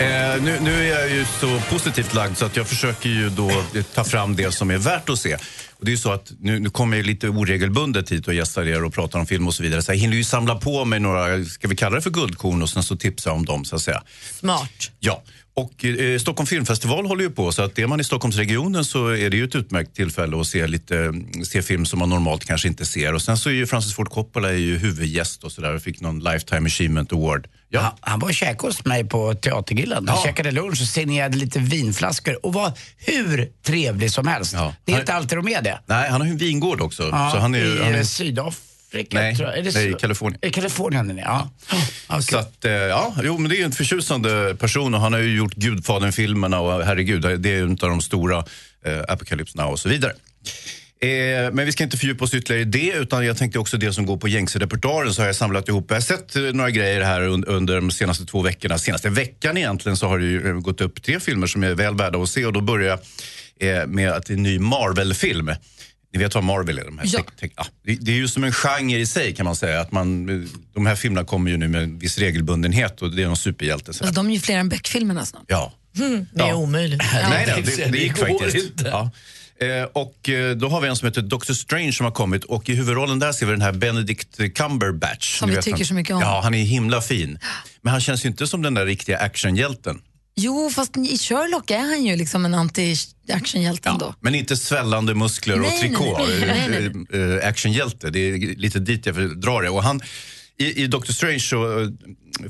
[0.00, 3.50] Eh, nu, nu är jag ju så positivt lagd så att jag försöker ju då
[3.94, 5.34] ta fram det som är värt att se.
[5.80, 8.68] Och det är ju så att nu, nu kommer jag lite oregelbundet hit och gästar
[8.68, 9.82] er och pratar om film och så vidare.
[9.82, 12.70] Så jag hinner ju samla på mig några, ska vi kalla det för guldkorn och
[12.70, 14.02] sen så tipsa om dem så att säga.
[14.38, 14.90] Smart.
[14.98, 15.22] Ja,
[15.54, 19.30] och eh, Stockholm Filmfestival håller ju på så att är man i Stockholmsregionen så är
[19.30, 21.12] det ju ett utmärkt tillfälle att se, lite,
[21.44, 23.14] se film som man normalt kanske inte ser.
[23.14, 26.00] Och sen så är ju Francis Ford Coppola är ju huvudgäst och sådär och fick
[26.00, 27.46] någon Lifetime Achievement Award.
[27.68, 27.80] Ja.
[27.80, 30.08] Han, han var och käkade hos mig på Teatergrillen.
[30.08, 30.24] Han Ja.
[30.26, 34.52] käkade lunch och signerade lite vinflaskor och var hur trevlig som helst.
[34.52, 35.80] Det är Han- inte alltid de är det.
[35.86, 37.02] Nej, han har ju en vingård också.
[37.02, 38.04] Ja, så han är, I han är, eh,
[38.92, 39.58] Sydafrika Nej, tror jag.
[39.58, 39.98] Är det nej, så?
[39.98, 40.38] Kalifornien.
[40.44, 41.50] I Kalifornien, ja.
[42.20, 45.20] Så att, eh, ja, jo, men det är ju en förtjusande person och han har
[45.20, 48.44] ju gjort Gudfadern-filmerna och herregud, det är ju en av de stora
[48.84, 50.12] eh, Apocalypse Now och så vidare.
[51.02, 53.92] Eh, men vi ska inte fördjupa oss ytterligare i det utan jag tänkte också det
[53.92, 55.84] som går på gängse repertoaren så har jag samlat ihop.
[55.88, 58.78] Jag har sett eh, några grejer här un- under de senaste två veckorna.
[58.78, 61.94] Senaste veckan egentligen så har det ju eh, gått upp tre filmer som är väl
[61.94, 62.98] värda att se och då börjar
[63.58, 65.50] jag eh, med att det är en ny Marvel-film.
[66.12, 66.84] Ni vet vad Marvel är?
[66.84, 67.18] De här Ja.
[67.18, 69.80] tech- tech- ja, det, det är ju som en genre i sig kan man säga.
[69.80, 70.26] Att man,
[70.74, 73.92] de här filmerna kommer ju nu med en viss regelbundenhet och det är någon superhjälte.
[73.92, 74.04] Så.
[74.04, 75.42] Alltså, de är ju fler än Beck-filmerna snart.
[75.46, 75.72] Ja.
[75.98, 76.54] Mm, det är Ja.
[76.54, 77.02] omöjligt.
[77.12, 78.56] Nej, nej, det, det gick faktiskt.
[78.56, 78.88] inte.
[78.88, 79.10] Ja.
[79.66, 82.68] Eh, och eh, då har vi en som heter Doctor Strange som har kommit och
[82.68, 85.38] i huvudrollen där ser vi den här Benedict Cumberbatch.
[85.38, 85.84] Som vi tycker han.
[85.86, 86.20] så mycket om.
[86.20, 87.38] Ja, han är himla fin.
[87.82, 89.98] Men han känns ju inte som den där riktiga actionhjälten.
[90.36, 94.14] Jo, fast i Sherlock är han ju liksom en anti-actionhjälte ändå.
[94.20, 96.18] Men inte svällande muskler och Nej, nej, trikå.
[96.28, 97.22] nej, nej, nej.
[97.22, 99.70] Eh, eh, Actionhjälte, det är lite dit jag drar det.
[99.70, 100.00] Och han,
[100.58, 101.88] i, I Doctor Strange så eh,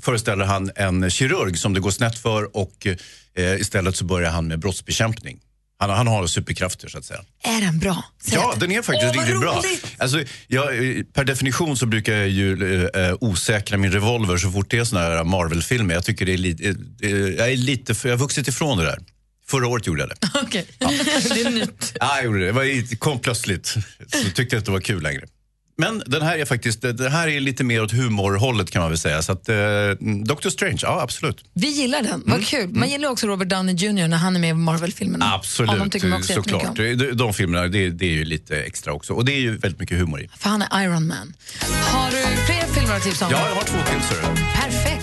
[0.01, 2.87] föreställer han en kirurg som det går snett för och
[3.35, 5.39] eh, istället så börjar han med brottsbekämpning.
[5.81, 7.21] Han, han har superkrafter så att säga.
[7.43, 8.05] Är den bra?
[8.23, 9.63] Säg Ja, den är faktiskt Åh, riktigt bra.
[9.99, 14.71] Alltså, jag, eh, per definition så brukar jag ju eh, osäkra min revolver så fort
[14.71, 15.95] det är såna här Marvel-filmer.
[15.95, 16.69] Jag tycker det är lite,
[17.03, 18.99] eh, jag är lite, för, jag har vuxit ifrån det där.
[19.47, 20.17] Förra året gjorde jag det.
[20.43, 20.67] Okej.
[20.79, 21.97] det är nytt.
[22.01, 22.47] Ja, jag gjorde det.
[22.47, 23.67] Det var, kom plötsligt.
[23.67, 25.27] Så tyckte jag inte det var kul längre.
[25.81, 28.99] Men den här är faktiskt, det här är lite mer åt humorhållet kan man väl
[28.99, 29.23] säga.
[29.23, 29.57] Så att, eh,
[30.25, 31.45] Doctor Strange, ja absolut.
[31.55, 32.23] Vi gillar den, Mm.
[32.27, 32.69] vad kul.
[32.69, 35.35] Man gillar också Robert Downey Jr när han är med i Marvel-filmerna.
[35.35, 36.77] Absolut, tycker man också såklart.
[36.77, 39.13] De, de filmerna, det, det är ju lite extra också.
[39.13, 40.29] Och det är ju väldigt mycket humor i.
[40.39, 41.35] För han är Iron Man.
[41.93, 42.17] Har du
[42.47, 43.33] fler filmer att tipsa om?
[43.33, 44.01] Ja, jag har två till.
[44.55, 45.00] Perfekt.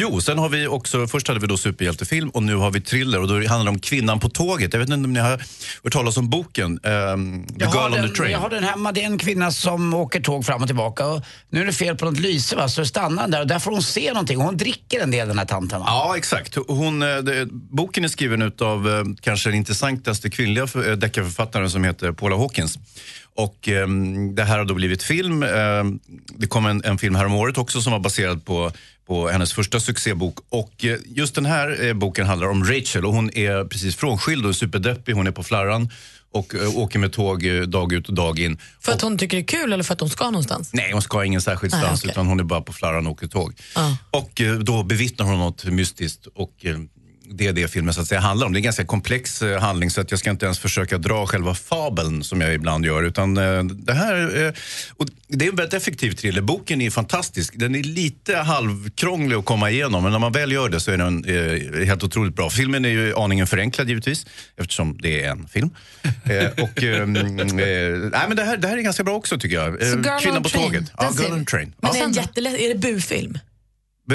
[0.00, 3.20] Jo, sen har vi också, först hade vi då superhjältefilm och nu har vi thriller
[3.20, 4.72] och då handlar det om Kvinnan på tåget.
[4.72, 5.30] Jag vet inte om ni har
[5.84, 8.32] hört talas om boken, ehm, The Jag Girl har, on the den, Train.
[8.32, 8.92] jag har den hemma.
[8.92, 11.06] Det är en kvinna som åker tåg fram och tillbaka.
[11.06, 12.68] Och nu är det fel på något lyse va?
[12.68, 14.38] så stannar den där och där får hon se någonting.
[14.40, 15.86] Hon dricker en del den här tanten va?
[15.88, 16.56] Ja, exakt.
[16.68, 21.70] Hon, eh, det, boken är skriven av eh, kanske den intressantaste kvinnliga för- eh, deckarförfattaren
[21.70, 22.78] som heter Paula Hawkins.
[23.34, 25.42] Och ehm, det här har då blivit film.
[25.42, 28.72] Ehm, det kom en, en film häromåret också som var baserad på,
[29.08, 30.38] på hennes första succébok.
[30.48, 34.46] Och eh, just den här eh, boken handlar om Rachel och hon är precis frånskild
[34.46, 35.12] och superdeppig.
[35.12, 35.90] Hon är på flarran
[36.32, 38.58] och eh, åker med tåg dag ut och dag in.
[38.80, 40.70] För att hon tycker det är kul eller för att hon ska någonstans?
[40.72, 42.10] Nej, hon ska ingen särskild stans okej.
[42.10, 43.54] utan hon är bara på flarran och åker tåg.
[43.74, 43.96] Ja.
[44.10, 46.66] Och då bevittnar hon något mystiskt och
[47.30, 48.52] eh, det är det filmen så att säga handlar om.
[48.52, 51.26] Det är en ganska komplex eh, handling så att jag ska inte ens försöka dra
[51.26, 53.02] själva fabeln som jag ibland gör.
[53.02, 54.52] Utan eh, det här, eh,
[54.96, 56.42] och det är en väldigt effektiv thriller.
[56.42, 57.52] Boken är fantastisk.
[57.56, 60.96] Den är lite halvkrånglig att komma igenom men när man väl gör det så är
[60.98, 62.50] den eh, helt otroligt bra.
[62.50, 65.70] Filmen är ju aningen förenklad givetvis eftersom det är en film.
[66.24, 69.82] Eh, och, eh, nej, men det, här, det här är ganska bra också tycker jag.
[69.82, 70.92] Eh, Så Girl Kvinnan on på Train, tåget.
[70.98, 71.72] Ja, Girl on Train.
[71.82, 72.00] Men Ja.
[72.00, 73.38] är, en jättelätt, är det bufilm?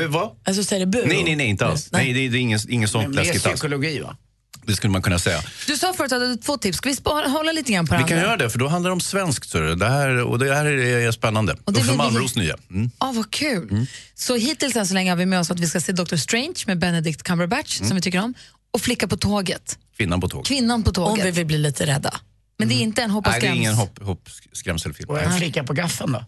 [0.09, 0.29] Vad?
[0.45, 1.03] Alltså så är det bu?
[1.05, 1.89] Nej, nej, nej, inte alls.
[1.91, 3.53] Nej, det, är- det är inget, inget sånt läskigt alls.
[3.55, 4.17] psykologi va?
[4.65, 5.41] Det skulle man kunna säga.
[5.67, 6.77] Du sa förut att du hade två tips.
[6.77, 6.95] Ska vi
[7.29, 8.27] hålla lite grann på Vi det kan andra?
[8.29, 9.49] göra det, för då handlar det om svenskt.
[9.49, 11.55] Så det här, och det här är, är spännande.
[11.63, 12.55] Och det Uffe vill vi- Malmros nya.
[12.71, 12.91] Mm.
[12.97, 13.85] Ah, vad kul.
[14.15, 16.53] Så hittills än så länge har vi med oss att vi ska se Doctor Strange
[16.67, 17.87] med Benedict Cumberbatch Mm.
[17.89, 18.33] som vi tycker om
[18.71, 20.47] och Flicka på tåget, Kvinnan på tåget.
[20.47, 21.25] Kvinnan på Om tåget.
[21.25, 22.13] vi vill bli lite rädda.
[22.59, 23.59] Men det är inte en hoppa Nej, det är skräms.
[23.59, 25.09] ingen hopp, hopp, skrämselfilm.
[25.09, 26.25] Och en flicka på gaffeln då?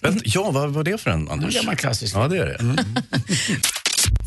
[0.00, 1.56] Vänta, ja, vad var det för en, Anders?
[1.56, 2.58] En gammal klassisk Ja, det är det.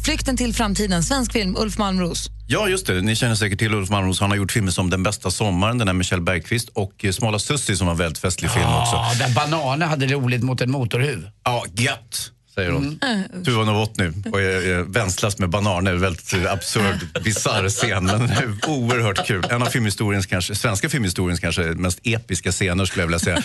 [0.05, 2.29] Flykten till framtiden, svensk film, Ulf Malmros.
[2.47, 3.01] Ja, just det.
[3.01, 4.19] Ni känner säkert till Ulf Malmros.
[4.19, 7.12] Han har gjort filmer som Den bästa sommaren, den här med Kjell Bergqvist och eh,
[7.12, 8.95] Smala Sussi som var en väldigt festlig film också.
[8.95, 11.29] Ja, där bananer hade roligt mot en motorhuv.
[11.43, 12.99] Ja, gött, säger hon.
[13.01, 13.43] Mm.
[13.43, 15.93] Tuva Novotny och eh, eh, vänslas med bananer.
[15.93, 18.31] Väldigt absurd, bisarr scen, men
[18.67, 19.45] oerhört kul.
[19.49, 23.41] En av filmhistoriens kanske, svenska filmhistoriens kanske mest episka scener skulle jag vilja säga.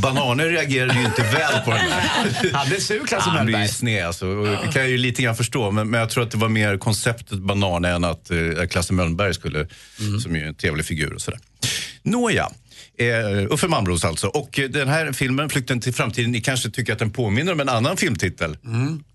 [0.00, 2.52] Bananer reagerade ju inte väl på den där.
[2.52, 4.26] Han blev sur, Klasse Han blir ju sned alltså.
[4.26, 6.48] Och Det kan jag ju lite grann förstå, men, men jag tror att det var
[6.48, 9.66] mer konceptet banan än att eh, Klasse Mölnberg skulle,
[10.22, 11.40] som ju är en trevlig figur och sådär.
[12.02, 12.48] Nåja.
[13.00, 14.26] Eh, Uffe Malmros alltså.
[14.26, 17.60] Och eh, den här filmen, Flykten till framtiden, ni kanske tycker att den påminner om
[17.60, 18.56] en annan filmtitel.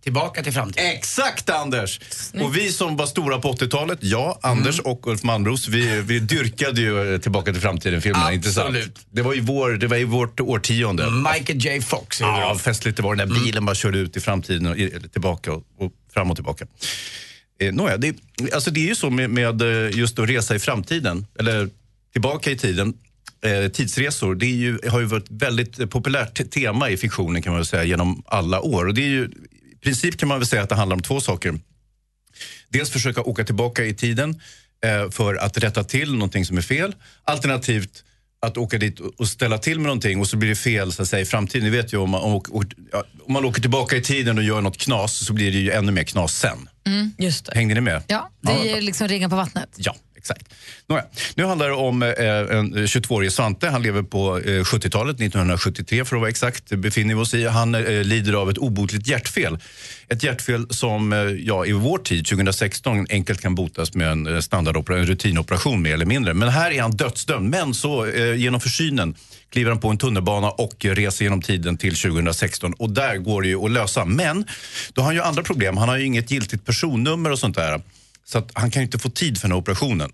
[0.03, 0.85] Tillbaka till framtiden.
[0.89, 1.99] Exakt Anders!
[2.41, 6.81] Och vi som var stora på 80-talet, ja, Anders och Ulf Malmros, vi, vi dyrkade
[6.81, 8.77] ju eh, Tillbaka till framtiden-filmerna, inte sant?
[9.11, 11.09] Det var ju vår, det var ju vårt årtionde.
[11.11, 12.21] Michael J Fox.
[12.21, 13.15] Ja, festligt det var.
[13.15, 16.37] Den där bilen bara körde ut i framtiden och i- tillbaka och, och fram och
[16.37, 16.65] tillbaka.
[17.61, 18.15] Eh, nåja, det,
[18.53, 21.69] alltså det är ju så med, med eh, just att resa i framtiden, eller
[22.11, 22.93] tillbaka i tiden.
[23.45, 27.53] Eh, tidsresor, det ju, har ju varit ett väldigt populärt te- tema i fiktionen kan
[27.53, 28.85] man säga genom alla år.
[28.87, 29.25] Och det är ju,
[29.71, 31.59] I princip kan man väl säga att det handlar om två saker.
[32.69, 34.41] Dels försöka åka tillbaka i tiden
[34.85, 36.95] eh, för att rätta till någonting som är fel.
[37.23, 38.03] Alternativt
[38.41, 41.07] att åka dit och- ställa till med någonting och så blir det fel så att
[41.09, 41.63] säga, i framtiden.
[41.63, 44.43] Ni vet ju om man, om, om, ja, om man åker tillbaka i tiden och
[44.43, 46.69] gör något knas så blir det ju ännu mer knas sen.
[47.17, 47.51] Just det.
[47.55, 48.03] Hängde ni med?
[48.07, 49.69] Ja, det är liksom ringen på vattnet.
[49.77, 50.53] Ja, exakt.
[50.87, 51.03] Nåja,
[51.35, 52.09] nu handlar det om eh,
[52.57, 53.69] en 22-årig Svante.
[53.69, 56.69] Han lever på eh, 70-talet, 1973 för att vara exakt.
[56.69, 57.47] befinner vi oss i.
[57.47, 59.57] Han eh, lider av ett obotligt hjärtfel.
[60.07, 64.41] Ett hjärtfel som eh, ja, i vår tid, 2016, enkelt kan botas med en eh,
[64.89, 66.33] en rutinoperation mer eller mindre.
[66.33, 67.49] Men här är han dödsdömd.
[67.49, 69.15] Men så eh, genom försynen
[69.49, 72.73] kliver han på en tunnelbana och reser genom tiden till 2016.
[72.73, 74.05] Och där går det ju att lösa.
[74.05, 74.45] Men
[74.93, 75.77] då har han ju andra problem.
[75.77, 77.81] Han har ju inget giltigt personnummer och sånt där.
[78.25, 80.11] Så att han kan inte få tid för den här operationen.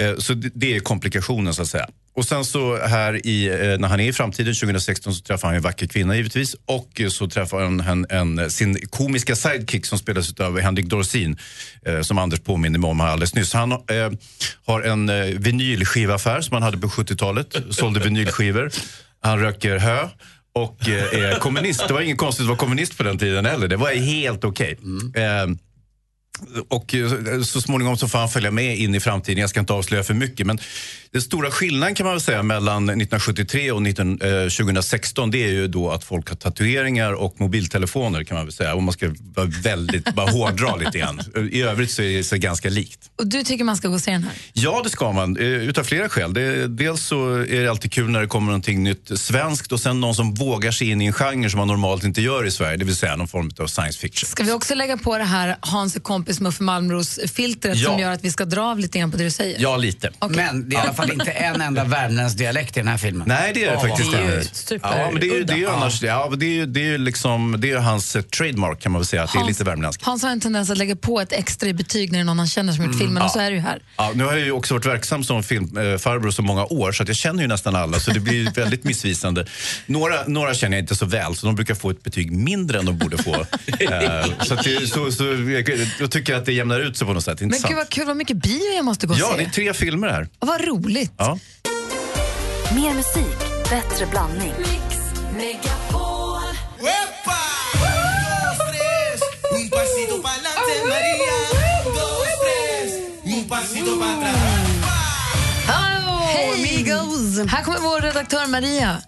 [0.00, 1.88] Eh, Så det, är komplikationen så att säga.
[2.14, 5.56] Och sen så här i, eh, när han är i framtiden 2016 så träffar han
[5.56, 9.98] en vacker kvinna givetvis och eh, så träffar han en, en, sin komiska sidekick som
[9.98, 11.36] spelas av Henrik Dorsin
[11.86, 13.52] eh, som Anders påminner mig om här alldeles nyss.
[13.52, 13.78] Han eh,
[14.66, 18.70] har en eh, vinylskivaffär som han hade på 70-talet, sålde vinylskivor.
[19.22, 20.08] Han röker hö
[20.54, 21.84] och eh, är kommunist.
[21.88, 23.68] Det var inget konstigt att vara kommunist på den tiden heller.
[23.68, 24.78] Det var helt okej.
[25.14, 25.22] Eh,
[26.68, 29.40] och eh, så småningom så får han följa med in i framtiden.
[29.40, 30.46] Jag ska inte avslöja för mycket.
[30.46, 30.58] Men
[31.12, 35.48] den stora skillnaden kan man väl säga mellan 1973 och 19, eh, 2016 det är
[35.48, 38.74] ju då att folk har tatueringar och mobiltelefoner kan man väl säga.
[38.74, 41.20] Om man ska vara väldigt, bara hårdra lite grann.
[41.52, 42.98] I övrigt så är det så ganska likt.
[43.18, 44.32] Och du tycker man ska gå och se den här?
[44.52, 45.36] Ja, det ska man.
[45.36, 46.34] Eh, Utav flera skäl.
[46.34, 50.00] Det, dels så är det alltid kul när det kommer någonting nytt svenskt och sen
[50.00, 52.76] någon som vågar sig in i en genre som man normalt inte gör i Sverige.
[52.76, 54.28] Det vill säga någon form av science fiction.
[54.28, 57.90] Ska vi också lägga på det här Hans är kompis Muffe Malmros-filtret Ja.
[57.90, 59.56] som gör att vi ska dra av lite grann på det du säger?
[59.60, 60.10] Ja, lite.
[60.30, 63.28] Men det är alla fall inte en enda värmländsk dialekt i den här filmen.
[63.28, 64.12] Nej, det är det Åh, faktiskt.
[64.82, 65.72] Ja, men det är ju, det är ju Ja.
[65.76, 68.22] annars, ja, men det är ju, det är ju liksom, det är ju hans eh,
[68.22, 70.04] trademark kan man väl säga, att det är Hans- lite värmländskt.
[70.04, 72.38] Hans har en tendens att lägga på ett extra i betyg när det är någon
[72.38, 73.20] han känner som gjort filmen Mm.
[73.20, 73.24] Ja.
[73.24, 73.78] och så är det ju här.
[73.96, 77.08] Ja, nu har jag ju också varit verksam som filmfarbror så många år så att
[77.08, 79.46] jag känner ju nästan alla så det blir väldigt missvisande.
[79.86, 82.84] Några, några känner jag inte så väl så de brukar få ett betyg mindre än
[82.86, 83.34] de borde få.
[83.80, 85.24] Eh, så att det, så, så,
[86.00, 87.40] jag tycker att det jämnar ut sig på något sätt.
[87.40, 89.36] Men gud vad kul, vad mycket bio jag måste gå och Ja, se.
[89.36, 90.28] det är tre filmer här.
[90.38, 90.87] Och vad roligt.
[90.88, 91.38] Ja.
[92.74, 93.38] Mer musik,
[93.70, 94.54] bättre blandning.
[99.50, 101.36] Un pasito pa'lante, María.
[101.84, 102.92] Dos, tres.
[103.24, 104.58] Un pasito para atrás.
[106.34, 107.50] Hej amigos!
[107.50, 109.02] Här kommer vår redaktör Maria.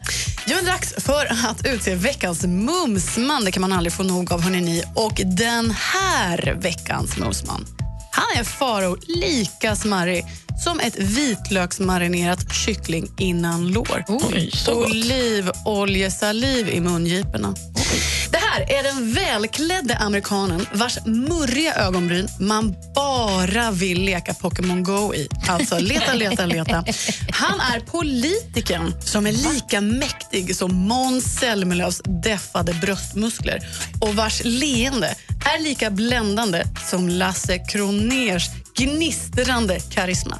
[0.46, 3.44] Ja, men dags för att utse veckans mumsman.
[3.44, 4.82] Det kan man aldrig få nog av, ni.
[4.94, 7.66] Och den här veckans mumsman,
[8.12, 10.24] Han är Faro lika smarrig
[10.64, 14.04] som ett vitlöksmarinerat kyckling innan lår.
[15.64, 17.54] Olivoljesaliv i mungiporna.
[18.30, 25.14] Det här är den välklädde amerikanen vars murriga ögonbryn man bara vill leka Pokémon Go
[25.14, 25.28] i.
[25.48, 26.84] Alltså leta, leta, leta.
[27.30, 33.58] Han är politikern som är lika mäktig som Måns Zelmerlöws deffade bröstmuskler
[34.00, 35.14] och vars leende
[35.54, 40.38] är lika bländande som Lasse Kroners gnistrande karisma.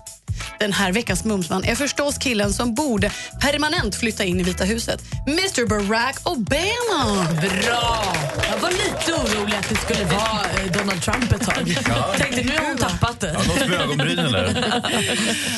[0.61, 5.03] Den här veckans Mumsman är förstås killen som borde permanent flytta in i Vita huset.
[5.27, 7.27] Mr Barack Obama!
[7.41, 8.15] Bra!
[8.51, 11.77] Jag var lite orolig att det skulle vara eh, Donald Trump ett tag.
[11.89, 12.15] Ja.
[12.19, 13.33] Tänkte nu har hon tappat det.
[13.33, 14.83] Ja, något med ögonbrynen där.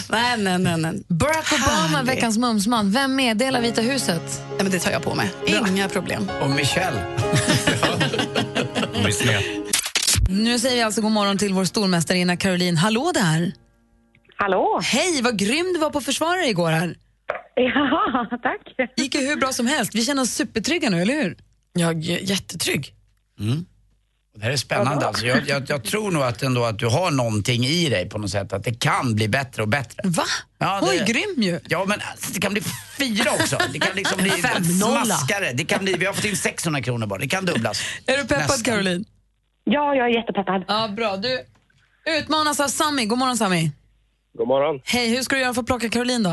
[0.08, 0.76] Nej, nej, nej.
[0.76, 1.02] nej.
[1.08, 2.14] Barack Obama, Härlig.
[2.14, 2.92] veckans mumsman.
[2.92, 4.22] Vem meddelar Vita huset?
[4.48, 5.30] Nej, men det tar jag på mig.
[5.46, 6.30] Inga problem.
[6.42, 7.02] Och Michelle.
[9.04, 9.22] Miss.
[10.32, 12.76] Nu säger vi alltså god morgon till vår stormästarinna Caroline.
[12.76, 13.52] Hallå där!
[14.36, 14.80] Hallå!
[14.84, 16.96] Hej, vad grym du var på försvarare igår här.
[17.54, 18.90] Ja, tack.
[18.96, 19.94] gick ju hur bra som helst.
[19.94, 21.36] Vi känner oss supertrygga nu, eller hur?
[21.72, 22.94] Jag är jättetrygg.
[23.40, 23.64] Mm.
[24.36, 25.26] Det här är spännande alltså.
[25.26, 28.30] Jag, jag, jag tror nog att, ändå att du har någonting i dig på något
[28.30, 28.52] sätt.
[28.52, 30.02] Att det kan bli bättre och bättre.
[30.04, 30.24] Va?
[30.58, 31.60] Ja, Oj, det- grym ju!
[31.68, 32.62] Ja, men alltså, det kan bli
[32.98, 33.58] fyra också.
[33.72, 34.30] Det kan liksom bli
[34.80, 35.52] smaskare.
[35.52, 37.18] Det kan bli, vi har fått in 600 kronor bara.
[37.18, 37.82] Det kan dubblas.
[38.06, 38.64] Är du peppad Nästan.
[38.74, 39.04] Caroline?
[39.64, 40.64] Ja, jag är jättepeppad.
[40.68, 41.16] Ja, bra.
[41.16, 41.44] Du
[42.18, 43.04] utmanas av Sami.
[43.06, 43.70] God morgon Sami.
[44.38, 44.80] God morgon.
[44.84, 46.30] Hej, hur ska du göra för att plocka Caroline då?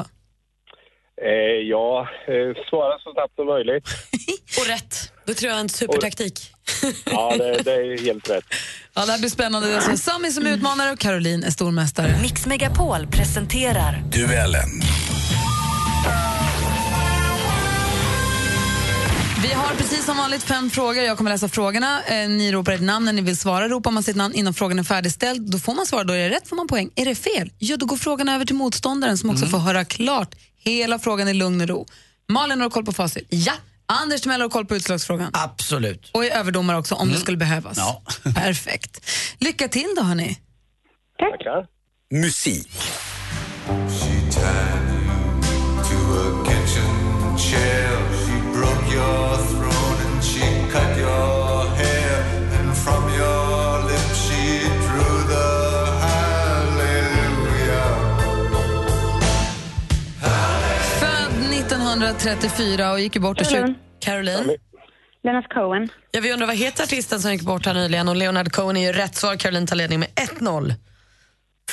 [1.21, 1.29] Eh,
[1.69, 3.87] ja, eh, svara så snabbt som möjligt.
[4.59, 5.13] Och rätt.
[5.25, 6.39] Det tror jag är en supertaktik.
[7.05, 8.43] Ja, det, det är helt rätt.
[8.93, 9.67] Ja, det här blir spännande.
[9.67, 12.15] Det är alltså Sami som är utmanare och Caroline är stormästare.
[12.21, 14.69] Mix Megapol presenterar Duellen.
[19.41, 21.04] Vi har precis som vanligt fem frågor.
[21.04, 22.04] Jag kommer läsa frågorna.
[22.04, 23.69] Eh, Ni ropar ett namn när ni vill svara.
[23.69, 26.04] Ropar man sitt namn innan frågan är färdigställd, då får man svara.
[26.04, 26.89] Då är det rätt får man poäng.
[26.95, 30.36] Är det fel, ja, då går frågan över till motståndaren som också får höra klart
[30.63, 31.86] hela frågan i lugn och ro.
[32.30, 33.28] Malin, har du koll på facit?
[33.30, 33.54] Ja.
[33.86, 35.30] Anders Timell har koll på utslagsfrågan.
[35.34, 36.10] Absolut.
[36.13, 37.78] Och är överdomare också om det skulle behövas.
[37.78, 38.02] Ja.
[38.36, 39.10] Perfekt.
[39.39, 40.39] Lycka till då, hörni.
[41.19, 41.65] Tackar.
[42.21, 42.71] Musik.
[43.67, 44.43] Född
[62.07, 63.75] 1934 och gick ju bort och Caroline.
[63.99, 64.57] Caroline?
[65.23, 65.89] Leonard Cohen.
[66.12, 68.88] Ja, vi undrar vad heter artisten som gick bort här nyligen och Leonard Cohen är
[68.88, 69.35] ju rätt svar.
[69.35, 70.09] Caroline tar ledning med
[70.39, 70.73] 1-0.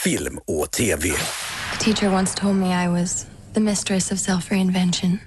[0.05, 1.09] Film och TV.
[1.73, 5.19] A teacher once told me I was the mistress of self reinvention.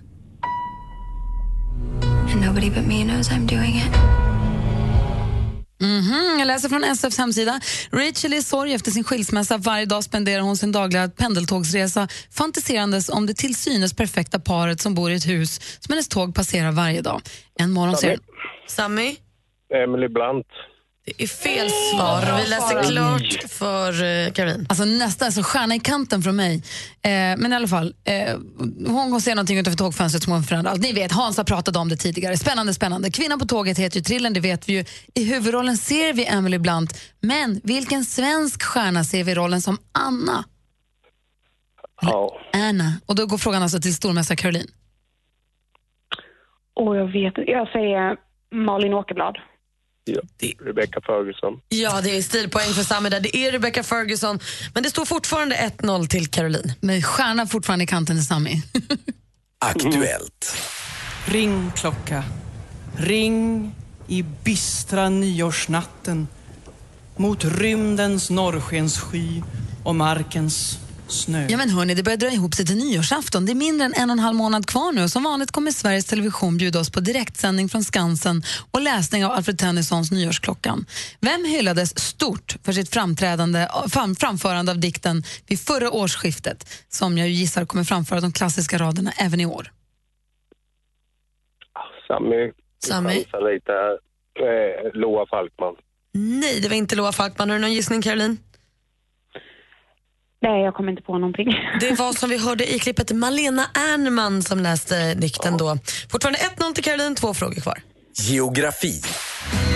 [2.31, 4.28] And nobody but me knows I'm doing it.
[5.81, 7.59] Mhm, jag läser från SFs hemsida.
[7.91, 9.57] Rachel är i sorg efter sin skilsmässa.
[9.57, 14.93] Varje dag spenderar hon sin dagliga pendeltågsresa fantiserandes om det till synes perfekta paret som
[14.95, 17.21] bor i ett hus som hennes tåg passerar varje dag.
[17.59, 18.19] En morgon ser hon...
[18.67, 19.17] Sami?
[19.83, 20.47] Emily Blunt.
[21.17, 22.41] Det är fel svar.
[22.41, 24.65] Vi läser klart för uh, Caroline.
[24.69, 26.55] Alltså nästan alltså stjärna i kanten från mig.
[27.01, 28.37] Eh, men i alla fall, eh,
[28.87, 30.81] hon ser någonting utanför tågfönstret som hon förändrar allt.
[30.81, 32.37] Ni vet, Hans har pratat om det tidigare.
[32.37, 33.11] Spännande, spännande.
[33.11, 34.85] Kvinnan på tåget heter ju Trillen, det vet vi ju.
[35.15, 37.01] I huvudrollen ser vi Emily Blunt.
[37.21, 40.43] Men vilken svensk stjärna ser vi i rollen som Anna?
[42.01, 42.37] Ja.
[42.53, 42.93] Anna.
[43.05, 44.67] Och då går frågan alltså till stormästare Caroline.
[46.73, 47.33] Och jag vet.
[47.47, 48.17] Jag säger
[48.51, 49.37] Malin Åkerblad.
[50.15, 50.21] Ja.
[50.65, 51.61] Rebecca Ferguson.
[51.69, 53.19] Ja, det är stilpoäng för Sami där.
[53.19, 54.39] Det är Rebecca Ferguson.
[54.73, 56.73] Men det står fortfarande 1-0 till Caroline.
[56.79, 58.61] Men stjärna fortfarande i kanten till Sami.
[59.59, 60.57] Aktuellt.
[61.25, 62.23] Ring klocka,
[62.97, 63.71] ring
[64.07, 66.27] i bistra nyårsnatten
[67.15, 69.41] mot rymdens norrskenssky
[69.83, 70.79] och markens
[71.11, 71.47] snö.
[71.49, 73.45] Ja men hörni, det börjar dra ihop sig till nyårsafton.
[73.45, 75.71] Det är mindre än en och en halv månad kvar nu och som vanligt kommer
[75.71, 80.85] Sveriges Television bjuda oss på direktsändning från Skansen och läsning av Alfred Tennysons Nyårsklockan.
[81.21, 87.29] Vem hyllades stort för sitt framträdande, fram, framförande av dikten vid förra årsskiftet som jag
[87.29, 89.71] gissar kommer framföra de klassiska raderna även i år?
[92.07, 92.51] Sami.
[92.85, 93.13] Sami?
[93.13, 93.73] chansar lite.
[94.39, 95.75] Eh, Loa Falkman.
[96.13, 97.49] Nej, det var inte Loa Falkman.
[97.49, 98.37] Har du någon gissning, Caroline?
[100.41, 101.47] Nej, jag kommer inte på någonting.
[101.79, 105.77] Det var som vi hörde i klippet Malena Ernman som läste dikten då.
[106.11, 107.81] Fortfarande 1-0 till Caroline, två frågor kvar.
[108.13, 109.01] Geografi.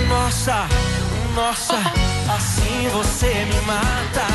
[0.10, 0.68] Nossa,
[1.36, 1.78] nossa,
[2.36, 4.28] assim você me mata.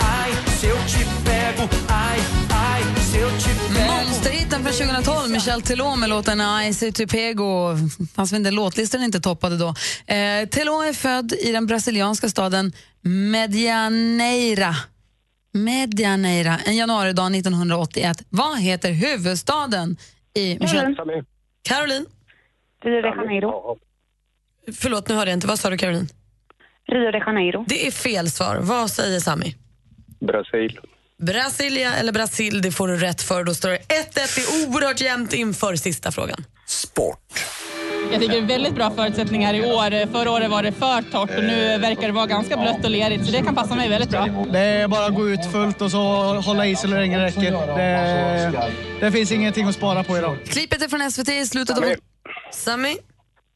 [0.00, 2.20] Ai, se eu te pego, ai,
[2.50, 3.20] ai, se
[3.86, 7.76] Monsterhitten från 2012, Michel Teló med låten Icy to Pego.
[8.14, 9.68] Fanns väl inte låtlistan inte toppade då.
[10.14, 12.72] Eh, Teló är född i den brasilianska staden
[13.02, 14.76] Medianeira.
[15.56, 18.22] Medianeira, en januaridag 1981.
[18.28, 19.96] Vad heter huvudstaden
[20.34, 20.96] i Michel?
[21.62, 22.06] Caroline?
[22.84, 23.78] Rio de Janeiro.
[24.72, 25.46] Förlåt, nu hörde jag inte.
[25.46, 26.08] Vad sa du Caroline?
[26.88, 27.64] Rio de Janeiro.
[27.68, 28.58] Det är fel svar.
[28.60, 29.54] Vad säger Sami?
[30.20, 30.80] Brasil.
[31.18, 33.44] Brasilia eller Brasil, det får du rätt för.
[33.44, 33.80] Då står det 1-1.
[34.14, 36.44] Det är oerhört jämnt inför sista frågan.
[38.12, 40.12] Jag tycker det är väldigt bra förutsättningar i år.
[40.12, 43.26] Förra året var det för torrt och nu verkar det vara ganska blött och lerigt
[43.26, 44.26] så det kan passa mig väldigt bra.
[44.52, 45.98] Det är bara att gå ut fullt och så
[46.40, 47.52] hålla i så länge det räcker.
[47.76, 50.38] Det, det finns ingenting att spara på idag.
[50.46, 51.84] Klippet är från SVT i slutet av...
[52.52, 52.96] Sami?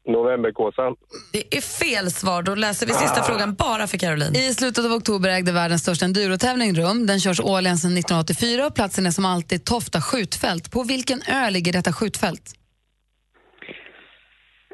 [0.09, 0.95] Novemberkåsan.
[1.33, 2.43] Det är fel svar.
[2.43, 4.37] Då läser vi sista frågan bara för Caroline.
[4.37, 7.07] I slutet av oktober ägde världens största endurotävling rum.
[7.07, 10.71] Den körs årligen sedan 1984 och platsen är som alltid Tofta skjutfält.
[10.71, 12.55] På vilken ö ligger detta skjutfält?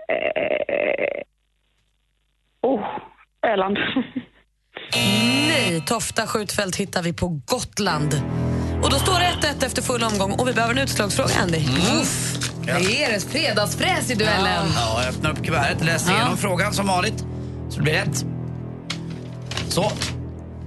[0.09, 1.22] Eh,
[2.62, 2.80] oh,
[3.46, 3.78] Öland.
[5.48, 8.14] Nej, Tofta skjutfält hittar vi på Gotland.
[8.82, 11.59] Och då står det 1-1 efter full omgång och vi behöver en utslagsfråga, Andy.
[12.00, 14.66] Uff, det är fredagsfräs i duellen.
[14.76, 16.16] Ja, jag öppnar upp kuvertet, läser Ja.
[16.18, 17.18] igenom frågan som vanligt.
[17.68, 18.24] Så det blir rätt.
[19.68, 19.84] Så.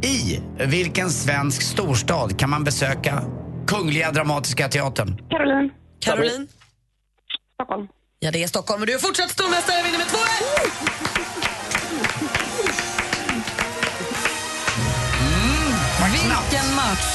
[0.07, 3.23] I vilken svensk storstad kan man besöka
[3.67, 5.17] Kungliga Dramatiska Teatern?
[5.29, 5.69] Caroline.
[5.99, 6.47] Caroline?
[7.53, 7.87] Stockholm.
[8.21, 9.83] Ja, det är Stockholm och du är fortsatt stormästare.
[9.83, 10.17] vinner med 2-1!
[16.13, 17.09] Vilken match!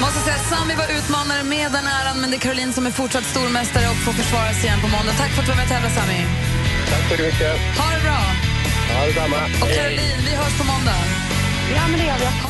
[0.00, 3.24] Måste säga Sami var utmanare med den äran, men det är Caroline som är fortsatt
[3.24, 5.12] stormästare och får försvara sig igen på måndag.
[5.18, 6.26] Tack för att du var med och tävlade, Sami.
[6.90, 7.52] Tack så mycket.
[7.78, 8.20] Ha det bra!
[8.94, 9.40] Ha detsamma.
[9.62, 11.00] Och Caroline, vi hörs på måndag.
[11.76, 12.49] Ja, men det gör vi.